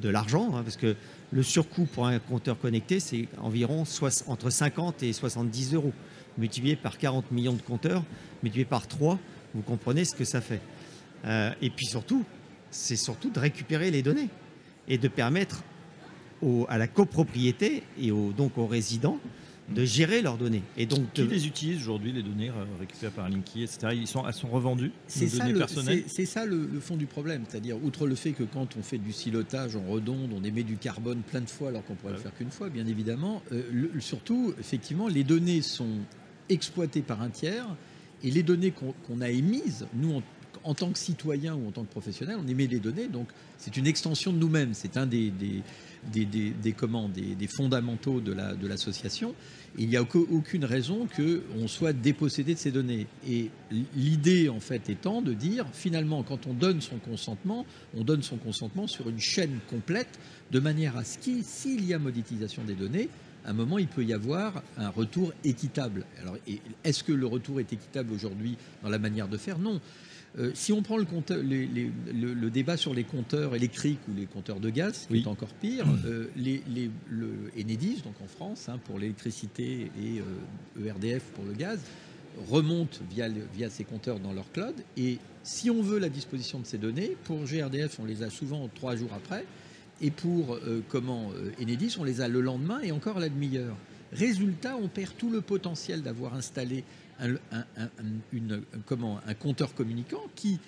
de, 0.00 0.08
l'argent, 0.08 0.54
hein, 0.54 0.62
parce 0.62 0.76
que 0.76 0.96
le 1.30 1.42
surcoût 1.42 1.86
pour 1.86 2.06
un 2.06 2.18
compteur 2.18 2.58
connecté, 2.58 3.00
c'est 3.00 3.28
environ 3.42 3.84
entre 4.26 4.50
50 4.50 5.02
et 5.02 5.12
70 5.12 5.74
euros. 5.74 5.92
Multiplié 6.38 6.76
par 6.76 6.98
40 6.98 7.30
millions 7.30 7.52
de 7.52 7.62
compteurs, 7.62 8.02
multiplié 8.42 8.64
par 8.64 8.86
3, 8.86 9.18
vous 9.54 9.62
comprenez 9.62 10.04
ce 10.04 10.14
que 10.14 10.24
ça 10.24 10.40
fait. 10.40 10.60
Euh, 11.26 11.52
et 11.62 11.70
puis 11.70 11.86
surtout, 11.86 12.24
c'est 12.70 12.96
surtout 12.96 13.30
de 13.30 13.38
récupérer 13.38 13.90
les 13.90 14.02
données 14.02 14.28
et 14.88 14.98
de 14.98 15.08
permettre 15.08 15.62
à 16.68 16.78
la 16.78 16.86
copropriété 16.86 17.82
et 17.98 18.10
donc 18.36 18.58
aux 18.58 18.66
résidents 18.66 19.18
de 19.68 19.84
gérer 19.84 20.20
leurs 20.20 20.36
données. 20.36 20.62
Et 20.76 20.86
donc, 20.86 21.12
qui 21.12 21.22
les 21.22 21.46
utilise 21.46 21.80
aujourd'hui, 21.80 22.12
les 22.12 22.22
données 22.22 22.50
récupérées 22.78 23.12
par 23.12 23.28
Linky, 23.28 23.62
etc. 23.62 23.88
Ils 23.94 24.06
sont, 24.06 24.26
elles 24.26 24.34
sont 24.34 24.48
revendues, 24.48 24.92
c'est 25.06 25.28
ça, 25.28 25.44
données 25.44 25.58
personnelles? 25.58 26.04
C'est 26.06 26.26
ça 26.26 26.44
le, 26.44 26.68
fond 26.80 26.96
du 26.96 27.06
problème. 27.06 27.44
C'est-à-dire, 27.48 27.82
outre 27.82 28.06
le 28.06 28.14
fait 28.14 28.32
que 28.32 28.42
quand 28.42 28.76
on 28.76 28.82
fait 28.82 28.98
du 28.98 29.12
silotage, 29.12 29.76
on 29.76 29.90
redonde, 29.90 30.32
on 30.34 30.44
émet 30.44 30.62
du 30.62 30.76
carbone 30.76 31.22
plein 31.22 31.40
de 31.40 31.48
fois 31.48 31.68
alors 31.68 31.84
qu'on 31.84 31.94
pourrait 31.94 32.12
le 32.12 32.18
faire 32.18 32.34
qu'une 32.34 32.50
fois, 32.50 32.68
bien 32.68 32.86
évidemment. 32.86 33.42
Euh, 33.52 33.88
surtout, 34.00 34.54
effectivement, 34.60 35.08
les 35.08 35.24
données 35.24 35.62
sont 35.62 36.00
exploitées 36.50 37.02
par 37.02 37.22
un 37.22 37.30
tiers 37.30 37.66
et 38.22 38.30
les 38.30 38.42
données 38.42 38.72
qu'on 38.72 39.20
a 39.20 39.30
émises, 39.30 39.86
nous, 39.94 40.22
en 40.64 40.74
tant 40.74 40.90
que 40.90 40.98
citoyen 40.98 41.54
ou 41.54 41.68
en 41.68 41.70
tant 41.70 41.84
que 41.84 41.90
professionnel, 41.90 42.36
on 42.42 42.48
émet 42.48 42.66
des 42.66 42.80
données, 42.80 43.06
donc 43.08 43.28
c'est 43.58 43.76
une 43.76 43.86
extension 43.86 44.32
de 44.32 44.38
nous-mêmes. 44.38 44.74
C'est 44.74 44.96
un 44.96 45.06
des, 45.06 45.30
des, 45.30 45.62
des, 46.12 46.24
des, 46.24 46.50
des, 46.50 47.46
fondamentaux 47.46 48.20
de 48.20 48.32
la- 48.32 48.54
de 48.54 48.66
l'association. 48.66 49.34
il 49.78 49.88
n'y 49.88 49.96
a 49.96 50.02
aucun- 50.02 50.24
aucune 50.30 50.64
raison 50.64 51.06
qu'on 51.16 51.68
soit 51.68 51.92
dépossédé 51.92 52.54
de 52.54 52.58
ces 52.58 52.70
données. 52.70 53.06
Et 53.28 53.50
l'idée, 53.94 54.48
en 54.48 54.60
fait, 54.60 54.88
étant 54.88 55.20
de 55.22 55.32
dire, 55.34 55.66
finalement, 55.72 56.22
quand 56.22 56.46
on 56.46 56.52
donne 56.54 56.80
son 56.80 56.96
consentement, 56.98 57.66
on 57.96 58.04
donne 58.04 58.22
son 58.22 58.36
consentement 58.36 58.86
sur 58.86 59.08
une 59.08 59.18
chaîne 59.20 59.58
complète, 59.68 60.18
de 60.50 60.60
manière 60.60 60.96
à 60.96 61.04
ce 61.04 61.18
qu'il, 61.18 61.42
s'il 61.44 61.84
y 61.84 61.92
a 61.94 61.98
monétisation 61.98 62.62
des 62.64 62.74
données, 62.74 63.08
à 63.44 63.50
un 63.50 63.52
moment, 63.52 63.78
il 63.78 63.88
peut 63.88 64.04
y 64.04 64.14
avoir 64.14 64.62
un 64.78 64.88
retour 64.88 65.32
équitable. 65.44 66.06
Alors, 66.22 66.36
est-ce 66.84 67.02
que 67.04 67.12
le 67.12 67.26
retour 67.26 67.60
est 67.60 67.70
équitable 67.72 68.12
aujourd'hui 68.14 68.56
dans 68.82 68.88
la 68.88 68.98
manière 68.98 69.28
de 69.28 69.36
faire? 69.36 69.58
Non. 69.58 69.80
Euh, 70.38 70.50
si 70.54 70.72
on 70.72 70.82
prend 70.82 70.96
le, 70.96 71.04
compteur- 71.04 71.42
les- 71.42 71.66
les- 71.66 71.90
le, 72.12 72.34
le 72.34 72.50
débat 72.50 72.76
sur 72.76 72.92
les 72.92 73.04
compteurs 73.04 73.54
électriques 73.54 74.00
ou 74.08 74.14
les 74.16 74.26
compteurs 74.26 74.58
de 74.58 74.68
gaz, 74.68 75.06
qui 75.06 75.12
Oui. 75.12 75.22
est 75.22 75.28
encore 75.28 75.52
pire, 75.60 75.86
euh, 76.06 76.26
les, 76.36 76.60
les- 76.68 76.90
le 77.08 77.30
Enedis, 77.56 78.02
donc 78.04 78.14
en 78.22 78.26
France, 78.26 78.68
hein, 78.68 78.80
pour 78.84 78.98
l'électricité 78.98 79.90
et 80.02 80.20
euh, 80.20 80.86
ERDF 80.88 81.22
pour 81.34 81.44
le 81.44 81.52
gaz, 81.52 81.78
remontent 82.50 82.98
via, 83.12 83.70
ces 83.70 83.84
compteurs 83.84 84.18
dans 84.18 84.32
leur 84.32 84.50
cloud. 84.50 84.74
Et 84.96 85.18
si 85.44 85.70
on 85.70 85.82
veut 85.82 85.98
la 86.00 86.08
disposition 86.08 86.58
de 86.58 86.66
ces 86.66 86.78
données, 86.78 87.16
pour 87.24 87.44
GRDF, 87.44 88.00
on 88.00 88.04
les 88.04 88.24
a 88.24 88.30
souvent 88.30 88.68
trois 88.74 88.96
jours 88.96 89.12
après. 89.14 89.44
Et 90.00 90.10
pour 90.10 90.54
euh, 90.56 90.82
comment 90.88 91.30
euh, 91.36 91.52
Enedis, 91.62 91.94
on 92.00 92.02
les 92.04 92.20
a 92.20 92.26
le 92.26 92.40
lendemain 92.40 92.80
et 92.82 92.90
encore 92.90 93.18
à 93.18 93.20
la 93.20 93.28
demi-heure. 93.28 93.76
Résultat, 94.12 94.76
on 94.82 94.88
perd 94.88 95.12
tout 95.16 95.30
le 95.30 95.40
potentiel 95.42 96.02
d'avoir 96.02 96.34
installé 96.34 96.82
un, 97.20 97.34
un- 97.52 97.64
un- 97.78 97.88
une- 98.32 98.52
un- 98.74 98.78
comment, 98.86 99.20
un 99.26 99.34
compteur 99.34 99.74
communicant 99.74 100.22
qui 100.34 100.58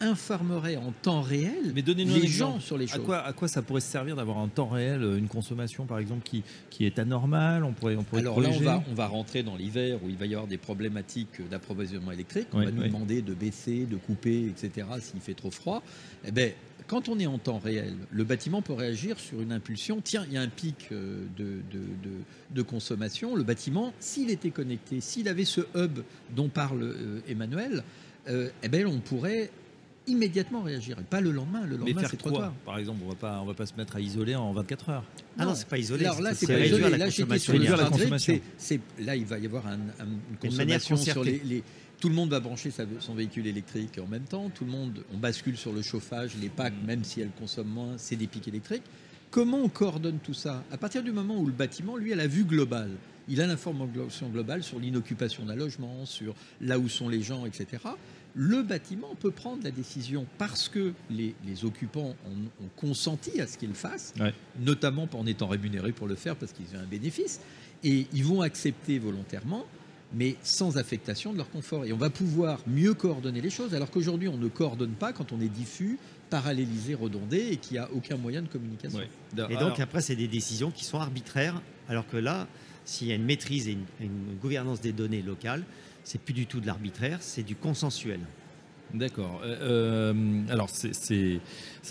informerait 0.00 0.76
en 0.76 0.92
temps 1.02 1.22
réel 1.22 1.72
Mais 1.74 1.80
donnez-nous 1.80 2.14
un 2.14 2.18
les 2.18 2.26
gens 2.26 2.60
sur 2.60 2.76
les 2.76 2.84
À 2.92 2.96
choses. 2.96 3.04
quoi, 3.06 3.18
à 3.24 3.32
quoi 3.32 3.48
ça 3.48 3.62
pourrait 3.62 3.80
se 3.80 3.90
servir 3.90 4.14
d'avoir 4.14 4.38
un 4.38 4.48
temps 4.48 4.68
réel, 4.68 5.02
une 5.02 5.26
consommation 5.26 5.86
par 5.86 5.98
exemple 5.98 6.22
qui, 6.22 6.42
qui 6.68 6.84
est 6.84 6.98
anormale 6.98 7.64
On 7.64 7.72
pourrait, 7.72 7.96
on 7.96 8.02
pourrait 8.04 8.20
Alors 8.20 8.38
là, 8.40 8.50
on 8.52 8.60
va, 8.60 8.82
on 8.90 8.94
va 8.94 9.06
rentrer 9.06 9.42
dans 9.42 9.56
l'hiver 9.56 9.98
où 10.04 10.10
il 10.10 10.16
va 10.16 10.26
y 10.26 10.34
avoir 10.34 10.46
des 10.48 10.58
problématiques 10.58 11.40
d'approvisionnement 11.50 12.12
électrique. 12.12 12.48
On 12.52 12.58
Oui, 12.58 12.66
va 12.66 12.70
nous 12.72 12.82
demander 12.82 13.22
de 13.22 13.32
baisser, 13.32 13.86
de 13.86 13.96
couper, 13.96 14.44
etc. 14.48 14.86
s'il 15.00 15.20
fait 15.20 15.32
trop 15.34 15.50
froid. 15.50 15.82
Eh 16.26 16.30
ben, 16.30 16.52
quand 16.86 17.08
on 17.08 17.18
est 17.18 17.26
en 17.26 17.38
temps 17.38 17.58
réel, 17.58 17.94
le 18.10 18.24
bâtiment 18.24 18.62
peut 18.62 18.72
réagir 18.72 19.18
sur 19.18 19.40
une 19.40 19.52
impulsion. 19.52 20.00
Tiens, 20.02 20.24
il 20.28 20.34
y 20.34 20.36
a 20.36 20.42
un 20.42 20.48
pic 20.48 20.88
euh, 20.92 21.24
de, 21.36 21.44
de- 21.72 21.78
de- 21.78 22.54
de 22.54 22.62
consommation. 22.62 23.34
Le 23.34 23.42
bâtiment, 23.42 23.92
s'il 24.00 24.30
était 24.30 24.50
connecté, 24.50 25.00
s'il 25.00 25.28
avait 25.28 25.44
ce 25.44 25.62
hub 25.74 26.00
dont 26.34 26.48
parle 26.48 26.82
euh, 26.82 27.20
Emmanuel, 27.28 27.82
euh, 28.28 28.48
eh 28.62 28.68
ben, 28.68 28.86
on 28.86 28.98
pourrait 29.00 29.50
immédiatement 30.08 30.62
réagir. 30.62 30.96
Et 31.00 31.02
pas 31.02 31.20
le 31.20 31.32
lendemain. 31.32 31.62
Le 31.66 31.78
Mais 31.78 31.90
lendemain, 31.92 32.08
c'est 32.08 32.16
trop 32.16 32.30
quoi 32.30 32.38
tard. 32.40 32.52
Par 32.64 32.78
exemple, 32.78 33.00
on 33.04 33.08
va 33.08 33.14
pas, 33.16 33.40
on 33.42 33.44
va 33.46 33.54
pas 33.54 33.66
se 33.66 33.74
mettre 33.74 33.96
à 33.96 34.00
isoler 34.00 34.36
en 34.36 34.52
24 34.52 34.88
heures. 34.90 35.04
Ah 35.36 35.44
non, 35.44 35.54
c'est 35.56 35.66
pas 35.66 35.78
isolé. 35.78 36.04
Alors 36.04 36.20
là, 36.20 36.32
c'est 36.34 36.46
pas 36.46 36.52
réduire 36.54 36.78
isolé. 36.78 36.90
la 36.92 36.98
Là, 36.98 37.08
j'étais 37.08 37.22
consommation 37.24 37.52
sur 37.52 37.52
le 37.58 39.04
Là, 39.04 39.16
il 39.16 39.24
va 39.24 39.38
y 39.40 39.46
avoir 39.46 39.66
un- 39.66 39.72
un- 39.72 40.06
une 40.30 40.36
consommation 40.40 40.96
sur 40.96 41.24
les- 41.24 41.62
Tout 42.00 42.08
le 42.08 42.14
monde 42.14 42.30
va 42.30 42.40
brancher 42.40 42.70
sa- 42.70 42.84
son 43.00 43.14
véhicule 43.14 43.46
électrique 43.46 43.98
en 44.02 44.06
même 44.06 44.24
temps. 44.24 44.50
Tout 44.50 44.64
le 44.64 44.70
monde, 44.70 45.02
on 45.14 45.16
bascule 45.18 45.56
sur 45.56 45.72
le 45.72 45.82
chauffage, 45.82 46.32
les 46.40 46.48
packs, 46.50 46.74
même 46.86 47.04
si 47.04 47.20
elles 47.20 47.30
consomment 47.38 47.68
moins, 47.70 47.94
c'est 47.96 48.16
des 48.16 48.26
pics 48.26 48.46
électriques. 48.48 48.82
Comment 49.30 49.58
on 49.58 49.68
coordonne 49.68 50.18
tout 50.22 50.34
ça? 50.34 50.62
À 50.70 50.76
partir 50.76 51.02
du 51.02 51.10
moment 51.12 51.36
où 51.38 51.46
le 51.46 51.52
bâtiment, 51.52 51.96
lui, 51.96 52.12
a 52.12 52.16
la 52.16 52.26
vue 52.26 52.44
globale, 52.44 52.90
il 53.28 53.40
a 53.40 53.46
l'information 53.46 54.28
globale 54.28 54.62
sur 54.62 54.78
l'inoccupation 54.78 55.44
d'un 55.46 55.56
logement, 55.56 56.06
sur 56.06 56.34
là 56.60 56.78
où 56.78 56.88
sont 56.88 57.08
les 57.08 57.22
gens, 57.22 57.44
etc. 57.46 57.82
Le 58.34 58.62
bâtiment 58.62 59.14
peut 59.18 59.30
prendre 59.32 59.64
la 59.64 59.70
décision 59.70 60.26
parce 60.38 60.68
que 60.68 60.92
les, 61.10 61.34
les 61.46 61.64
occupants 61.64 62.14
ont, 62.26 62.64
ont 62.64 62.68
consenti 62.76 63.40
à 63.40 63.46
ce 63.46 63.56
qu'il 63.58 63.72
fasse, 63.74 64.12
Ouais. 64.20 64.34
notamment 64.60 65.08
en 65.14 65.26
étant 65.26 65.48
rémunérés 65.48 65.92
pour 65.92 66.06
le 66.06 66.14
faire 66.14 66.36
parce 66.36 66.52
qu'ils 66.52 66.76
ont 66.76 66.80
un 66.80 66.86
bénéfice, 66.86 67.40
et 67.82 68.06
ils 68.12 68.24
vont 68.24 68.42
accepter 68.42 68.98
volontairement, 68.98 69.64
mais 70.12 70.36
sans 70.42 70.78
affectation 70.78 71.32
de 71.32 71.38
leur 71.38 71.50
confort. 71.50 71.84
Et 71.84 71.92
on 71.92 71.96
va 71.96 72.10
pouvoir 72.10 72.60
mieux 72.66 72.94
coordonner 72.94 73.40
les 73.40 73.50
choses, 73.50 73.74
alors 73.74 73.90
qu'aujourd'hui 73.90 74.28
on 74.28 74.36
ne 74.36 74.48
coordonne 74.48 74.94
pas 74.94 75.12
quand 75.12 75.32
on 75.32 75.40
est 75.40 75.48
diffus, 75.48 75.98
parallélisé, 76.30 76.94
redondé, 76.94 77.48
et 77.52 77.56
qu'il 77.56 77.74
n'y 77.74 77.78
a 77.78 77.90
aucun 77.92 78.16
moyen 78.16 78.42
de 78.42 78.48
communication. 78.48 79.00
Et 79.48 79.56
donc 79.56 79.80
après, 79.80 80.00
c'est 80.00 80.16
des 80.16 80.28
décisions 80.28 80.70
qui 80.70 80.84
sont 80.84 80.98
arbitraires, 80.98 81.60
alors 81.88 82.06
que 82.06 82.16
là, 82.16 82.46
s'il 82.84 83.08
y 83.08 83.12
a 83.12 83.14
une 83.14 83.24
maîtrise 83.24 83.68
et 83.68 83.72
une, 83.72 83.84
une 84.00 84.36
gouvernance 84.40 84.80
des 84.80 84.92
données 84.92 85.22
locales, 85.22 85.64
c'est 86.04 86.20
plus 86.20 86.34
du 86.34 86.46
tout 86.46 86.60
de 86.60 86.66
l'arbitraire, 86.66 87.18
c'est 87.20 87.42
du 87.42 87.56
consensuel. 87.56 88.20
D'accord. 88.94 89.40
Euh, 89.44 90.12
euh, 90.14 90.42
alors, 90.48 90.70
c'est- 90.70 91.40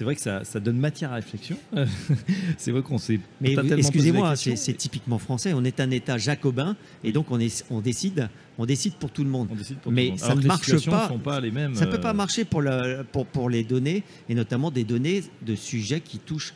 vrai 0.02 0.16
que 0.16 0.22
ça, 0.22 0.44
ça 0.44 0.60
donne 0.60 0.78
matière 0.78 1.12
à 1.12 1.16
réflexion. 1.16 1.58
c'est 2.58 2.72
vrai 2.72 2.82
qu'on 2.82 2.98
s'est 2.98 3.20
Mais 3.42 3.54
excusez-moi, 3.78 4.36
c'est 4.36 4.74
typiquement 4.78 5.20
français. 5.20 5.54
On 5.54 5.64
est 5.64 5.80
un 5.80 5.92
État 5.92 6.18
jacobin 6.18 6.76
et 7.04 7.12
donc 7.12 7.32
on, 7.32 7.40
est, 7.40 7.66
on, 7.70 7.82
décide, 7.82 8.30
on 8.58 8.66
décide 8.66 8.94
pour 8.96 9.12
tout 9.12 9.24
le 9.24 9.30
monde. 9.30 9.50
On 9.52 9.56
décide 9.56 9.78
pour 9.78 9.92
Mais 9.92 10.04
tout 10.04 10.06
le 10.08 10.12
monde. 10.12 10.20
ça 10.20 10.26
Alors 10.28 10.38
ne 10.44 10.48
marche 10.48 10.86
pas. 10.86 11.08
sont 11.10 11.20
pas 11.20 11.40
les 11.40 11.52
mêmes. 11.52 11.76
Ça 11.76 11.86
ne 11.86 11.92
peut 11.92 11.98
euh, 11.98 12.02
pas 12.02 12.14
marcher 12.14 12.46
pour, 12.46 12.62
le- 12.62 13.06
pour, 13.12 13.26
pour 13.26 13.50
les 13.50 13.64
données, 13.64 14.04
et 14.30 14.36
notamment 14.36 14.72
des 14.72 14.84
données 14.86 15.24
de 15.46 15.56
sujets 15.56 16.00
qui 16.02 16.20
touchent, 16.20 16.54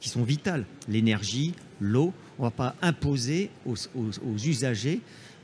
qui 0.00 0.08
sont 0.08 0.22
vitales. 0.22 0.64
L'énergie, 0.88 1.54
l'eau. 1.80 2.12
On 2.38 2.42
ne 2.44 2.46
va 2.48 2.50
pas 2.50 2.74
imposer 2.82 3.50
aux, 3.66 3.74
aux- 3.94 4.10
aux 4.26 4.36
usagers, 4.36 5.00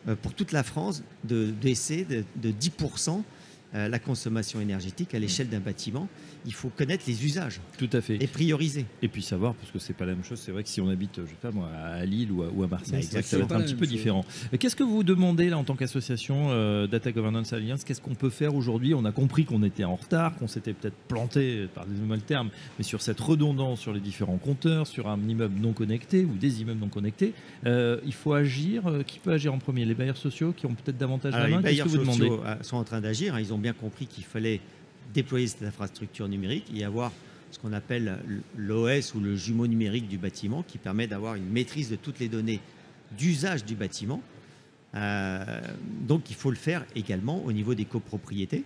euh, 0.09 0.15
pour 0.21 0.35
toute 0.35 0.53
la 0.53 0.63
France, 0.63 1.03
de 1.25 1.47
baisser 1.51 2.05
de, 2.05 2.25
de 2.37 2.51
10% 2.53 3.23
euh, 3.75 3.89
la 3.89 3.99
consommation 3.99 4.61
énergétique 4.61 5.15
à 5.15 5.19
l'échelle 5.19 5.49
d'un 5.49 5.61
bâtiment. 5.61 6.09
Il 6.47 6.55
faut 6.55 6.69
connaître 6.71 7.05
les 7.07 7.25
usages 7.27 7.61
Tout 7.79 7.91
à 7.93 8.01
fait. 8.01 8.23
et 8.23 8.27
prioriser. 8.27 8.87
Et 9.03 9.09
puis 9.09 9.23
savoir, 9.23 9.55
parce 9.55 9.71
que 9.71 9.79
c'est 9.79 9.93
pas 9.93 10.07
la 10.07 10.15
même 10.15 10.25
chose. 10.25 10.39
C'est 10.43 10.53
vrai 10.53 10.63
que 10.63 10.69
si 10.69 10.81
on 10.81 10.89
habite, 10.89 11.17
je 11.17 11.29
sais 11.29 11.37
pas 11.43 11.51
moi, 11.51 11.69
à 11.69 12.05
Lille 12.07 12.31
ou 12.33 12.43
à, 12.43 12.49
ou 12.49 12.63
à 12.63 12.69
Marseille, 12.69 13.07
Bah, 13.13 13.21
ça 13.23 13.37
va 13.39 13.45
être 13.45 13.53
un 13.55 13.61
petit 13.61 13.75
peu 13.75 13.85
chose. 13.85 13.89
différent. 13.95 14.25
Euh, 14.53 14.57
Qu'est-ce 14.57 14.77
que 14.77 14.85
vous 14.85 15.03
demandez 15.03 15.51
là 15.51 15.59
en 15.59 15.65
tant 15.65 15.75
qu'association 15.77 16.49
euh, 16.51 16.87
Data 16.87 17.13
Governance 17.13 17.53
Alliance? 17.53 17.85
Qu'est-ce 17.85 18.01
qu'on 18.01 18.15
peut 18.15 18.31
faire 18.31 18.55
aujourd'hui? 18.55 18.95
On 18.95 19.05
a 19.05 19.13
compris 19.13 19.45
qu'on 19.45 19.63
était 19.63 19.85
en 19.85 19.97
retard, 19.97 20.37
qu'on 20.37 20.49
s'était 20.49 20.73
peut-être 20.73 20.97
planté, 21.09 21.67
pardonnez-moi 21.75 22.17
le 22.17 22.23
terme, 22.23 22.49
mais 22.79 22.85
sur 22.85 23.03
cette 23.03 23.21
redondance 23.21 23.81
sur 23.81 23.93
les 23.93 24.01
différents 24.01 24.39
compteurs, 24.39 24.87
sur 24.87 25.09
un 25.09 25.19
immeuble 25.29 25.61
non 25.61 25.73
connecté 25.73 26.25
ou 26.25 26.35
des 26.37 26.63
immeubles 26.63 26.81
non 26.81 26.89
connectés. 26.89 27.35
Euh, 27.67 27.99
il 28.07 28.15
faut 28.15 28.33
agir. 28.33 28.85
Qui 29.07 29.19
peut 29.19 29.33
agir 29.33 29.53
en 29.53 29.59
premier? 29.59 29.85
Les 29.85 29.95
bailleurs 29.95 30.17
sociaux 30.17 30.53
qui 30.57 30.67
ont 30.67 30.75
peut-être 30.75 30.97
davantage 30.99 31.35
Alors, 31.35 31.49
la 31.49 31.57
main 31.57 31.57
les 31.59 31.63
Qu'est-ce 31.63 31.73
bailleurs 31.75 31.87
que 31.87 31.91
vous 31.91 31.99
demandez? 31.99 32.29
sociaux 32.29 32.43
euh, 32.47 32.55
sont 32.63 32.77
en 32.77 32.85
train 32.85 33.01
d'agir. 33.01 33.35
hein. 33.35 33.41
Ils 33.41 33.53
ont 33.53 33.58
bien 33.59 33.73
compris 33.73 34.07
qu'il 34.07 34.25
fallait 34.25 34.61
déployer 35.13 35.47
cette 35.47 35.63
infrastructure 35.63 36.29
numérique 36.29 36.67
et 36.75 36.85
avoir 36.85 37.13
ce 37.51 37.59
qu'on 37.59 37.73
appelle 37.73 38.19
l'OS 38.57 39.15
ou 39.15 39.21
le 39.21 39.37
jumeau 39.37 39.67
numérique 39.67 40.09
du 40.09 40.19
bâtiment 40.19 40.63
qui 40.63 40.79
permet 40.79 41.07
d'avoir 41.07 41.35
une 41.35 41.49
maîtrise 41.49 41.91
de 41.91 41.97
toutes 41.97 42.19
les 42.19 42.29
données 42.29 42.61
d'usage 43.17 43.65
du 43.65 43.75
bâtiment. 43.75 44.23
Euh, 44.95 45.61
donc 46.07 46.31
il 46.31 46.37
faut 46.37 46.51
le 46.51 46.57
faire 46.57 46.85
également 46.95 47.43
au 47.45 47.53
niveau 47.53 47.75
des 47.75 47.85
copropriétés. 47.85 48.65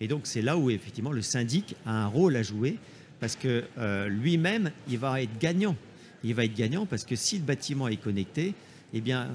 Et 0.00 0.08
donc 0.08 0.22
c'est 0.24 0.42
là 0.42 0.56
où 0.56 0.70
effectivement 0.70 1.12
le 1.12 1.22
syndic 1.22 1.76
a 1.86 2.04
un 2.04 2.06
rôle 2.06 2.36
à 2.36 2.42
jouer 2.42 2.76
parce 3.20 3.36
que 3.36 3.64
euh, 3.78 4.08
lui-même, 4.08 4.70
il 4.88 4.98
va 4.98 5.22
être 5.22 5.38
gagnant. 5.38 5.76
Il 6.24 6.34
va 6.34 6.44
être 6.44 6.54
gagnant 6.54 6.86
parce 6.86 7.04
que 7.04 7.16
si 7.16 7.38
le 7.38 7.44
bâtiment 7.44 7.88
est 7.88 7.96
connecté, 7.96 8.54
eh 8.94 9.00
bien, 9.00 9.28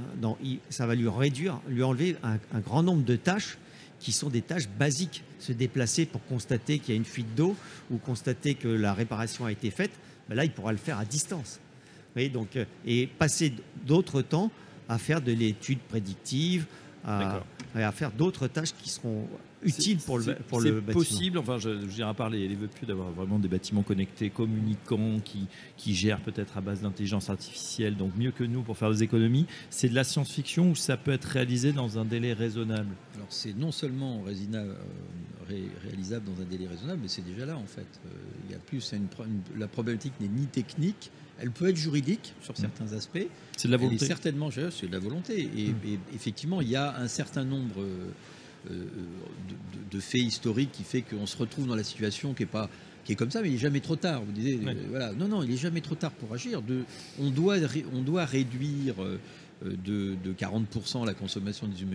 ça 0.70 0.88
va 0.88 0.96
lui 0.96 1.08
réduire, 1.08 1.60
lui 1.68 1.84
enlever 1.84 2.16
un 2.24 2.60
grand 2.60 2.82
nombre 2.82 3.04
de 3.04 3.16
tâches 3.16 3.58
qui 4.00 4.12
sont 4.12 4.30
des 4.30 4.42
tâches 4.42 4.68
basiques. 4.68 5.24
Se 5.40 5.52
déplacer 5.52 6.06
pour 6.06 6.24
constater 6.26 6.80
qu'il 6.80 6.94
y 6.94 6.98
a 6.98 6.98
une 6.98 7.06
fuite 7.06 7.36
d'eau 7.36 7.56
ou 7.92 7.98
constater 7.98 8.56
que 8.56 8.68
la 8.68 8.94
réparation 8.94 9.46
a 9.46 9.52
été 9.52 9.72
faite, 9.72 9.92
ben 10.30 10.36
là, 10.36 10.46
il 10.46 10.52
pourra 10.52 10.72
le 10.72 10.78
faire 10.78 10.98
à 10.98 11.06
distance. 11.06 11.60
Donc, 12.32 12.56
euh, 12.56 12.66
et 12.86 13.08
passer 13.08 13.54
d'autres 13.86 14.22
temps 14.22 14.52
à 14.88 14.98
faire 14.98 15.22
de 15.22 15.32
l'étude 15.32 15.80
prédictive, 15.80 16.66
à 17.82 17.92
faire 17.92 18.12
d'autres 18.12 18.48
tâches 18.48 18.74
qui 18.74 18.89
seront 18.89 19.27
utiles 19.63 19.98
pour 19.98 20.20
le, 20.20 20.36
pour 20.50 20.60
le 20.60 20.82
bâtiment. 20.82 20.94
possible, 20.94 21.38
enfin, 21.38 21.58
je, 21.58 21.80
je 21.82 21.86
dirais 21.86 22.10
à 22.10 22.13
part 22.13 22.30
les, 22.30 22.48
les 22.48 22.56
vœux 22.56 22.68
pieux, 22.68 22.86
d'avoir 22.86 23.10
vraiment 23.12 23.39
des 23.39 23.48
bâtiments 23.48 23.82
connectés, 23.82 24.30
communicants, 24.30 25.20
qui, 25.24 25.48
qui 25.77 25.96
gèrent 25.96 26.20
peut-être 26.22 26.58
à 26.58 26.62
base 26.62 26.82
d'intelligence 26.82 27.30
artificielle, 27.30 27.96
donc 27.96 28.12
mieux 28.18 28.32
que 28.32 28.44
nous 28.44 28.62
pour 28.62 28.77
faire 28.77 28.92
des 28.92 29.03
économies. 29.03 29.46
C'est 29.70 29.89
de 29.89 29.96
la 29.96 30.03
science-fiction 30.03 30.72
ou 30.72 30.75
ça 30.75 30.98
peut 30.98 31.12
être 31.12 31.25
réalisé 31.25 31.72
dans 31.72 31.98
un 31.98 32.06
délai 32.06 32.34
raisonnable? 32.34 32.89
Alors 33.15 33.27
c'est 33.30 33.56
non 33.58 33.72
seulement 33.72 34.22
résina- 34.24 34.58
euh, 34.58 34.75
ré- 35.48 35.63
réalisable 35.84 36.25
dans 36.25 36.42
un 36.42 36.46
délai 36.46 36.68
raisonnable, 36.68 37.00
mais 37.01 37.08
c'est 37.08 37.25
déjà 37.25 37.46
là 37.46 37.58
en 37.58 37.65
fait. 37.65 37.88
Euh, 38.06 38.10
Il 38.48 38.51
y 38.51 38.56
a 38.56 38.60
plus 38.60 38.92
une 38.92 39.08
une- 39.25 39.60
la 39.60 39.68
problématique 39.68 40.13
n'est 40.20 40.27
ni 40.27 40.46
technique, 40.48 41.10
elle 41.44 41.52
peut 41.52 41.68
être 41.70 41.76
juridique 41.78 42.34
sur 42.42 42.58
certains 42.58 42.92
aspects. 42.94 43.28
C'est 43.58 43.68
de 43.68 43.74
la 43.74 43.78
volonté. 43.78 44.06
certainement, 44.06 44.50
c'est 44.50 44.88
de 44.88 44.92
la 44.92 45.00
volonté. 45.00 45.42
Et, 45.56 45.68
Mm. 45.68 45.76
et 45.86 46.00
effectivement, 46.16 46.62
il 46.62 46.70
y 46.70 46.76
a 46.76 46.98
un 46.98 47.08
certain 47.08 47.44
nombre 47.44 47.82
euh, 47.82 48.12
euh, 48.72 48.74
de, 48.74 49.78
de- 49.78 49.90
de 49.92 50.00
faits 50.00 50.22
historiques 50.22 50.72
qui 50.72 50.84
fait 50.84 51.02
qu'on 51.02 51.26
se 51.28 51.38
retrouve 51.38 51.68
dans 51.68 51.76
la 51.76 51.84
situation 51.84 52.34
qui 52.34 52.44
est 52.44 52.48
pas 52.48 52.70
qui 53.06 53.12
est 53.12 53.16
comme 53.18 53.32
ça, 53.32 53.42
mais 53.42 53.50
il 53.50 53.56
est 53.56 53.58
jamais 53.58 53.82
trop 53.82 53.98
tard. 53.98 54.24
Vous 54.24 54.32
disiez, 54.32 54.58
euh, 54.66 54.74
voilà, 54.90 55.12
non, 55.12 55.28
non, 55.28 55.44
il 55.44 55.52
est 55.52 55.58
jamais 55.58 55.82
trop 55.82 55.96
tard 55.96 56.12
pour 56.12 56.34
agir. 56.34 56.62
De, 56.62 56.84
on 57.20 57.30
doit, 57.32 57.58
on 57.94 58.02
doit 58.02 58.24
réduire. 58.26 59.04
euh, 59.04 59.20
de, 59.66 60.16
de 60.22 60.34
40% 60.34 61.06
la 61.06 61.14
consommation 61.14 61.68
d'ici 61.68 61.86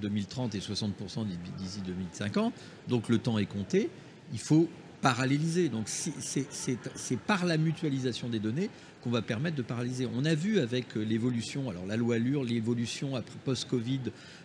2030 0.00 0.54
et 0.54 0.60
60% 0.60 1.26
d'ici 1.58 1.80
2050. 1.86 2.54
Donc 2.88 3.10
le 3.10 3.18
temps 3.18 3.36
est 3.38 3.44
compté. 3.44 3.90
Il 4.32 4.38
faut 4.38 4.66
paralléliser. 5.02 5.68
Donc 5.68 5.88
c'est 5.88 7.18
par 7.26 7.44
la 7.44 7.58
mutualisation 7.58 8.28
des 8.30 8.38
données 8.38 8.70
qu'on 9.02 9.10
va 9.10 9.22
permettre 9.22 9.56
de 9.56 9.62
paralyser. 9.62 10.08
On 10.14 10.24
a 10.24 10.34
vu 10.34 10.58
avec 10.58 10.96
euh, 10.96 11.02
l'évolution, 11.02 11.70
alors 11.70 11.86
la 11.86 11.96
loi 11.96 12.16
Allure, 12.16 12.44
l'évolution 12.44 13.12
post-Covid 13.44 14.00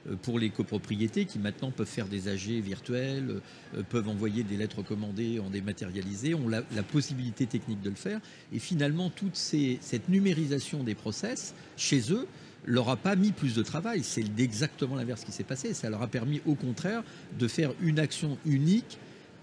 euh, 0.10 0.16
pour 0.22 0.40
les 0.40 0.50
copropriétés 0.50 1.26
qui 1.26 1.40
maintenant 1.40 1.72
peuvent 1.72 1.88
faire 1.88 2.08
des 2.08 2.28
AG 2.28 2.62
virtuels, 2.62 3.42
euh, 3.76 3.84
peuvent 3.90 4.08
envoyer 4.08 4.44
des 4.44 4.58
lettres 4.58 4.80
recommandées 4.80 5.40
en 5.40 5.50
dématérialisé, 5.50 6.36
ont 6.36 6.48
la, 6.48 6.62
possibilité 6.84 7.46
technique 7.48 7.82
de 7.82 7.90
le 7.90 7.96
faire. 7.96 8.20
Et 8.54 8.60
finalement, 8.60 9.10
toute 9.10 9.36
cette 9.36 10.10
numérisation 10.10 10.84
des 10.84 10.96
process 10.96 11.56
chez 11.78 12.12
eux, 12.12 12.28
leur 12.66 12.90
a 12.90 12.98
pas 12.98 13.16
mis 13.16 13.32
plus 13.32 13.56
de 13.56 13.64
travail. 13.64 14.04
C'est 14.04 14.24
exactement 14.38 14.96
l'inverse 14.96 15.24
qui 15.24 15.32
s'est 15.32 15.44
passé. 15.44 15.74
Ça 15.74 15.90
leur 15.90 16.02
a 16.02 16.08
permis, 16.08 16.42
au 16.46 16.56
contraire, 16.56 17.04
de 17.40 17.48
faire 17.48 17.72
une 17.82 18.00
action 18.00 18.38
unique 18.46 18.98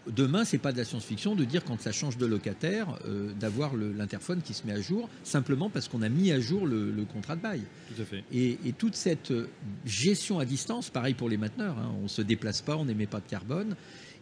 demain, 0.07 0.45
c'est 0.45 0.59
pas 0.59 0.73
de 0.73 0.79
la 0.79 0.85
science-fiction 0.85 1.35
de 1.35 1.45
dire 1.45 1.65
quand 1.65 1.81
ça 1.81 1.93
change 1.93 2.17
de 2.17 2.27
locataire, 2.27 2.99
euh, 3.07 3.33
d'avoir 3.35 3.77
l'interphone 3.77 4.41
qui 4.43 4.55
se 4.55 4.67
met 4.67 4.73
à 4.73 4.81
jour, 4.81 5.09
simplement 5.25 5.71
parce 5.71 5.89
qu'on 5.89 6.03
a 6.03 6.09
mis 6.09 6.33
à 6.33 6.41
jour 6.41 6.67
le, 6.67 7.05
contrat 7.13 7.37
de 7.37 7.43
bail. 7.43 7.63
Tout 7.95 8.03
à 8.03 8.05
fait. 8.05 8.25
Et, 8.33 8.57
toute 8.79 8.95
cette 8.95 9.31
euh, 9.31 9.49
gestion 9.85 10.39
à 10.39 10.45
distance, 10.45 10.91
pareil 10.91 11.15
pour 11.15 11.29
les 11.29 11.37
mainteneurs, 11.37 11.79
hein, 11.79 11.93
on 11.99 12.05
ne 12.05 12.09
se 12.09 12.23
déplace 12.23 12.63
pas, 12.63 12.77
on 12.77 12.85
n'émet 12.85 13.07
pas 13.07 13.21
de 13.21 13.29
carbone. 13.29 13.77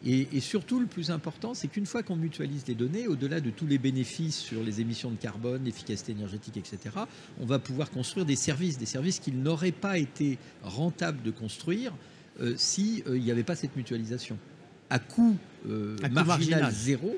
Et, 0.04 0.28
et, 0.32 0.40
surtout, 0.40 0.78
le 0.80 0.86
plus 0.86 1.10
important, 1.10 1.54
c'est 1.54 1.68
qu'une 1.68 1.86
fois 1.86 2.02
qu'on 2.02 2.16
mutualise 2.16 2.64
les 2.66 2.74
données, 2.74 3.08
au-delà 3.08 3.40
de 3.40 3.50
tous 3.50 3.66
les 3.66 3.78
bénéfices 3.78 4.38
sur 4.38 4.62
les 4.62 4.80
émissions 4.80 5.10
de 5.10 5.16
carbone, 5.16 5.64
l'efficacité 5.64 6.12
énergétique, 6.12 6.56
etc., 6.56 6.78
on 7.40 7.46
va 7.46 7.58
pouvoir 7.58 7.90
construire 7.90 8.24
des 8.24 8.36
services, 8.36 8.78
des 8.78 8.86
services 8.86 9.18
qu'il 9.18 9.42
n'aurait 9.42 9.72
pas 9.72 9.98
été 9.98 10.38
rentable 10.62 11.22
de 11.22 11.30
construire 11.30 11.92
euh, 12.40 12.54
s'il 12.56 13.04
n'y 13.06 13.30
avait 13.30 13.42
pas 13.42 13.56
cette 13.56 13.76
mutualisation 13.76 14.38
à 14.90 14.98
coût, 14.98 15.36
euh, 15.68 15.96
marginal, 16.10 16.72
zéro. 16.72 17.16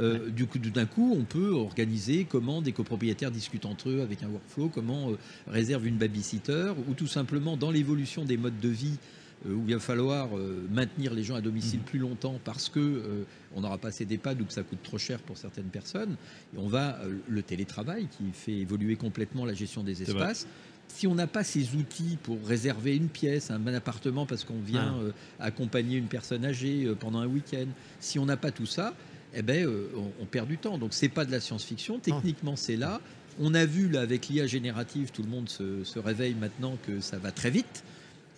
Euh, 0.00 0.30
du 0.30 0.46
coup, 0.46 0.58
d'un 0.58 0.86
coup, 0.86 1.16
on 1.18 1.24
peut 1.24 1.50
organiser 1.50 2.24
comment 2.24 2.62
des 2.62 2.72
copropriétaires 2.72 3.32
discutent 3.32 3.66
entre 3.66 3.90
eux 3.90 4.00
avec 4.00 4.22
un 4.22 4.28
workflow, 4.28 4.68
comment 4.68 5.10
euh, 5.10 5.16
réserve 5.48 5.86
une 5.86 5.96
babysitter, 5.96 6.72
ou 6.88 6.94
tout 6.94 7.08
simplement 7.08 7.56
dans 7.56 7.72
l'évolution 7.72 8.24
des 8.24 8.36
modes 8.36 8.60
de 8.60 8.68
vie 8.68 8.98
où 9.46 9.62
il 9.68 9.74
va 9.74 9.78
falloir 9.78 10.30
maintenir 10.72 11.14
les 11.14 11.22
gens 11.22 11.36
à 11.36 11.40
domicile 11.40 11.78
mmh. 11.78 11.84
plus 11.84 12.00
longtemps 12.00 12.40
parce 12.44 12.68
que 12.68 13.24
on 13.54 13.60
n'aura 13.60 13.78
pas 13.78 13.86
assez 13.86 14.04
d'EHPAD 14.04 14.40
ou 14.40 14.44
que 14.44 14.52
ça 14.52 14.64
coûte 14.64 14.80
trop 14.82 14.98
cher 14.98 15.20
pour 15.20 15.38
certaines 15.38 15.68
personnes. 15.68 16.16
Et 16.56 16.58
on 16.58 16.66
va 16.66 16.98
le 17.28 17.42
télétravail 17.44 18.08
qui 18.08 18.24
fait 18.32 18.56
évoluer 18.56 18.96
complètement 18.96 19.44
la 19.44 19.54
gestion 19.54 19.84
des 19.84 20.02
espaces 20.02 20.48
si 20.88 21.06
on 21.06 21.14
n'a 21.14 21.26
pas 21.26 21.44
ces 21.44 21.74
outils 21.74 22.18
pour 22.22 22.38
réserver 22.46 22.96
une 22.96 23.08
pièce, 23.08 23.50
un, 23.50 23.66
appartement 23.68 24.26
parce 24.26 24.44
qu'on 24.44 24.60
vient 24.60 24.96
ah. 24.98 25.02
euh, 25.02 25.12
accompagner 25.38 25.96
une 25.96 26.06
personne 26.06 26.44
âgée 26.44 26.84
euh, 26.84 26.94
pendant 26.94 27.20
un 27.20 27.26
week-end, 27.26 27.66
si 28.00 28.18
on 28.18 28.26
n'a 28.26 28.36
pas 28.36 28.50
tout 28.50 28.66
ça, 28.66 28.94
eh 29.34 29.42
ben, 29.42 29.66
euh, 29.66 29.88
on, 30.20 30.24
perd 30.24 30.48
du 30.48 30.58
temps. 30.58 30.78
Donc 30.78 30.94
c'est 30.94 31.08
pas 31.08 31.24
de 31.24 31.30
la 31.30 31.40
science-fiction. 31.40 31.96
Ah. 31.98 32.04
Techniquement, 32.04 32.56
c'est 32.56 32.76
là. 32.76 33.00
On 33.38 33.54
a 33.54 33.64
vu 33.64 33.88
là 33.88 34.00
avec 34.00 34.28
l'IA 34.28 34.46
générative, 34.46 35.12
tout 35.12 35.22
le 35.22 35.28
monde 35.28 35.48
se, 35.48 35.98
réveille 35.98 36.34
maintenant 36.34 36.76
que 36.86 37.00
ça 37.00 37.18
va 37.18 37.30
très 37.30 37.50
vite. 37.50 37.84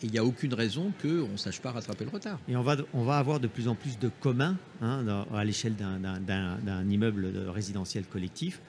Et 0.03 0.07
il 0.07 0.13
n'y 0.13 0.19
a 0.19 0.25
aucune 0.25 0.55
raison 0.55 0.93
qu'on 1.01 1.29
ne 1.29 1.37
sache 1.37 1.61
pas 1.61 1.73
rattraper 1.73 2.05
le 2.05 2.11
retard. 2.11 2.39
Et 2.49 2.57
on 2.57 2.63
va, 2.63 2.77
on 2.95 3.05
va 3.05 3.19
avoir 3.19 3.39
de 3.39 3.47
plus 3.47 3.69
en 3.69 3.75
plus 3.75 3.99
de 3.99 4.11
communs 4.21 4.57
hein, 4.81 5.05
à 5.35 5.45
l'échelle 5.45 5.75
d'un 5.77 6.89
immeuble 6.89 7.31
résidentiel 7.49 8.05
collectif. 8.05 8.61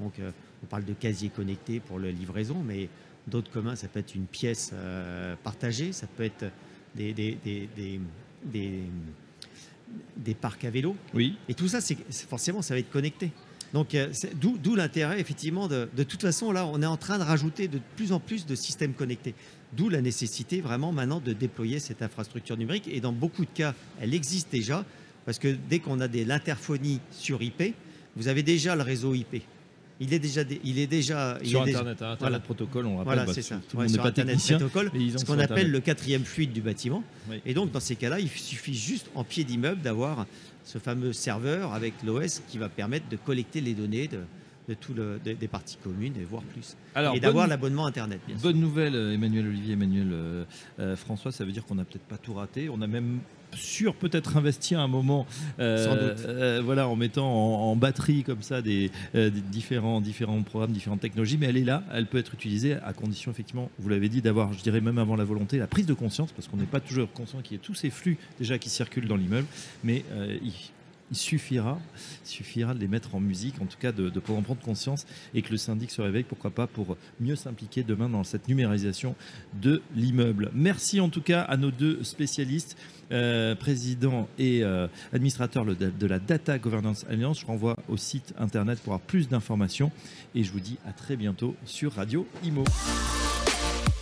Donc, 0.00 0.14
on 0.62 0.66
parle 0.66 0.84
de 0.84 0.92
casier 0.92 1.28
connecté 1.28 1.78
pour 1.78 2.00
la 2.00 2.10
livraison, 2.10 2.56
mais 2.66 2.88
D'autres 3.26 3.50
communs, 3.50 3.76
ça 3.76 3.88
peut 3.88 4.00
être 4.00 4.14
une 4.14 4.26
pièce 4.26 4.70
euh, 4.72 5.34
partagée, 5.42 5.92
ça 5.92 6.06
peut 6.06 6.24
être 6.24 6.46
des, 6.94 7.12
des, 7.12 7.38
des, 7.44 7.68
des, 10.16 10.34
parcs 10.34 10.64
à 10.64 10.70
vélo. 10.70 10.96
Oui. 11.14 11.36
Et 11.48 11.54
tout 11.54 11.68
ça, 11.68 11.80
c'est 11.80 11.96
forcément, 12.10 12.62
ça 12.62 12.74
va 12.74 12.80
être 12.80 12.90
connecté. 12.90 13.30
Donc, 13.72 13.94
euh, 13.94 14.12
d'où 14.34 14.74
l'intérêt, 14.74 15.20
effectivement, 15.20 15.68
de, 15.68 15.88
de, 15.96 16.02
toute 16.02 16.22
façon, 16.22 16.50
là, 16.50 16.66
on 16.66 16.82
est 16.82 16.86
en 16.86 16.96
train 16.96 17.18
de 17.18 17.22
rajouter 17.22 17.68
de 17.68 17.78
plus 17.96 18.12
en 18.12 18.18
plus 18.18 18.46
de 18.46 18.54
systèmes 18.54 18.94
connectés. 18.94 19.34
D'où 19.76 19.88
la 19.88 20.00
nécessité, 20.00 20.60
vraiment, 20.60 20.90
maintenant, 20.90 21.20
de 21.20 21.32
déployer 21.32 21.78
cette 21.78 22.02
infrastructure 22.02 22.56
numérique. 22.56 22.88
Et 22.88 23.00
dans 23.00 23.12
beaucoup 23.12 23.44
de 23.44 23.50
cas, 23.50 23.74
elle 24.00 24.12
existe 24.12 24.50
déjà, 24.50 24.84
parce 25.24 25.38
que 25.38 25.56
dès 25.68 25.78
qu'on 25.78 26.00
a 26.00 26.08
de 26.08 26.24
l'interphonie 26.24 27.00
sur 27.12 27.42
IP, 27.42 27.74
vous 28.16 28.26
avez 28.26 28.42
déjà 28.42 28.74
le 28.74 28.82
réseau 28.82 29.14
IP 29.14 29.42
il 30.00 30.14
est 30.14 30.18
déjà, 30.18 30.42
il 30.64 30.78
est 30.78 30.86
déjà 30.86 31.38
sur 31.44 31.62
Internet, 31.62 32.00
Internet 32.00 32.42
protocole, 32.42 32.86
on 32.86 32.96
rappelle. 32.96 33.04
Voilà, 33.04 33.24
bah, 33.26 33.32
c'est 33.34 33.42
ça. 33.42 33.60
Tout 33.68 33.76
le 33.76 33.82
monde 33.84 33.92
n'est 33.92 33.98
pas 33.98 34.12
technicien, 34.12 34.58
protocole, 34.58 34.90
ce 35.16 35.24
qu'on 35.24 35.38
appelle 35.38 35.70
le 35.70 35.80
quatrième 35.80 36.24
fluide 36.24 36.52
du 36.52 36.62
bâtiment. 36.62 37.04
Et 37.44 37.54
donc 37.54 37.70
dans 37.70 37.80
ces 37.80 37.96
cas-là, 37.96 38.18
il 38.18 38.28
suffit 38.28 38.74
juste 38.74 39.10
en 39.14 39.24
pied 39.24 39.44
d'immeuble 39.44 39.82
d'avoir 39.82 40.26
ce 40.64 40.78
fameux 40.78 41.12
serveur 41.12 41.72
avec 41.74 41.94
l'OS 42.04 42.42
qui 42.48 42.58
va 42.58 42.68
permettre 42.68 43.08
de 43.08 43.16
collecter 43.16 43.60
les 43.60 43.74
données 43.74 44.08
de, 44.08 44.20
de 44.68 44.74
tout 44.74 44.94
le, 44.94 45.18
des, 45.18 45.48
parties 45.48 45.78
communes 45.82 46.14
et 46.16 46.24
voire 46.24 46.42
plus. 46.42 46.76
et 47.14 47.20
d'avoir 47.20 47.46
l'abonnement 47.46 47.86
Internet. 47.86 48.20
Bien 48.26 48.36
bonne 48.40 48.60
nouvelle, 48.60 48.94
Emmanuel 48.94 49.48
Olivier, 49.48 49.74
Emmanuel 49.74 50.08
euh, 50.12 50.44
euh, 50.78 50.96
François, 50.96 51.32
ça 51.32 51.44
veut 51.44 51.52
dire 51.52 51.64
qu'on 51.66 51.74
n'a 51.74 51.84
peut-être 51.84 52.06
pas 52.06 52.18
tout 52.18 52.34
raté. 52.34 52.68
On 52.70 52.80
a 52.80 52.86
même 52.86 53.20
sur 53.54 53.94
peut-être 53.94 54.36
investir 54.36 54.80
un 54.80 54.88
moment, 54.88 55.26
euh, 55.58 56.14
euh, 56.26 56.62
voilà, 56.64 56.88
en 56.88 56.96
mettant 56.96 57.26
en, 57.26 57.76
batterie 57.76 58.22
comme 58.22 58.42
ça 58.42 58.62
des, 58.62 58.90
euh, 59.14 59.30
différents, 59.30 60.00
différents 60.00 60.42
programmes, 60.42 60.72
différentes 60.72 61.00
technologies, 61.00 61.38
mais 61.38 61.46
elle 61.46 61.56
est 61.56 61.64
là, 61.64 61.82
elle 61.92 62.06
peut 62.06 62.18
être 62.18 62.34
utilisée 62.34 62.74
à 62.84 62.92
condition 62.92 63.30
effectivement, 63.30 63.70
vous 63.78 63.88
l'avez 63.88 64.08
dit, 64.08 64.20
d'avoir, 64.20 64.52
je 64.52 64.62
dirais 64.62 64.80
même 64.80 64.98
avant 64.98 65.16
la 65.16 65.24
volonté, 65.24 65.58
la 65.58 65.66
prise 65.66 65.86
de 65.86 65.94
conscience, 65.94 66.32
parce 66.32 66.48
qu'on 66.48 66.56
n'est 66.56 66.64
pas 66.64 66.80
toujours 66.80 67.10
conscient 67.12 67.40
qu'il 67.40 67.52
y 67.52 67.56
ait 67.56 67.62
tous 67.62 67.74
ces 67.74 67.90
flux 67.90 68.18
déjà 68.38 68.58
qui 68.58 68.68
circulent 68.68 69.08
dans 69.08 69.16
l'immeuble, 69.16 69.46
mais 69.84 70.04
il, 70.42 70.52
suffira, 71.12 71.78
suffira 72.24 72.74
de 72.74 72.80
les 72.80 72.88
mettre 72.88 73.14
en 73.14 73.20
musique, 73.20 73.60
en 73.60 73.66
tout 73.66 73.78
cas 73.78 73.92
de, 73.92 74.08
de 74.08 74.22
en 74.28 74.42
prendre 74.42 74.60
conscience 74.60 75.06
et 75.34 75.42
que 75.42 75.50
le 75.50 75.56
syndic 75.56 75.90
se 75.90 76.00
réveille, 76.00 76.22
pourquoi 76.22 76.50
pas, 76.50 76.66
pour 76.66 76.96
mieux 77.20 77.36
s'impliquer 77.36 77.82
demain 77.82 78.08
dans 78.08 78.24
cette 78.24 78.48
numérisation 78.48 79.14
de 79.60 79.82
l'immeuble. 79.94 80.50
Merci 80.54 81.00
en 81.00 81.08
tout 81.08 81.22
cas 81.22 81.42
à 81.42 81.56
nos 81.56 81.70
deux 81.70 82.02
spécialistes. 82.04 82.76
Euh, 83.12 83.56
président 83.56 84.28
et 84.38 84.62
euh, 84.62 84.86
administrateur 85.12 85.64
de 85.64 86.06
la 86.06 86.20
Data 86.20 86.58
Governance 86.60 87.04
Alliance. 87.10 87.40
Je 87.40 87.46
renvoie 87.46 87.74
au 87.88 87.96
site 87.96 88.32
internet 88.38 88.78
pour 88.78 88.92
avoir 88.92 89.04
plus 89.04 89.28
d'informations 89.28 89.90
et 90.36 90.44
je 90.44 90.52
vous 90.52 90.60
dis 90.60 90.78
à 90.86 90.92
très 90.92 91.16
bientôt 91.16 91.56
sur 91.64 91.94
Radio 91.94 92.24
Imo. 92.44 92.62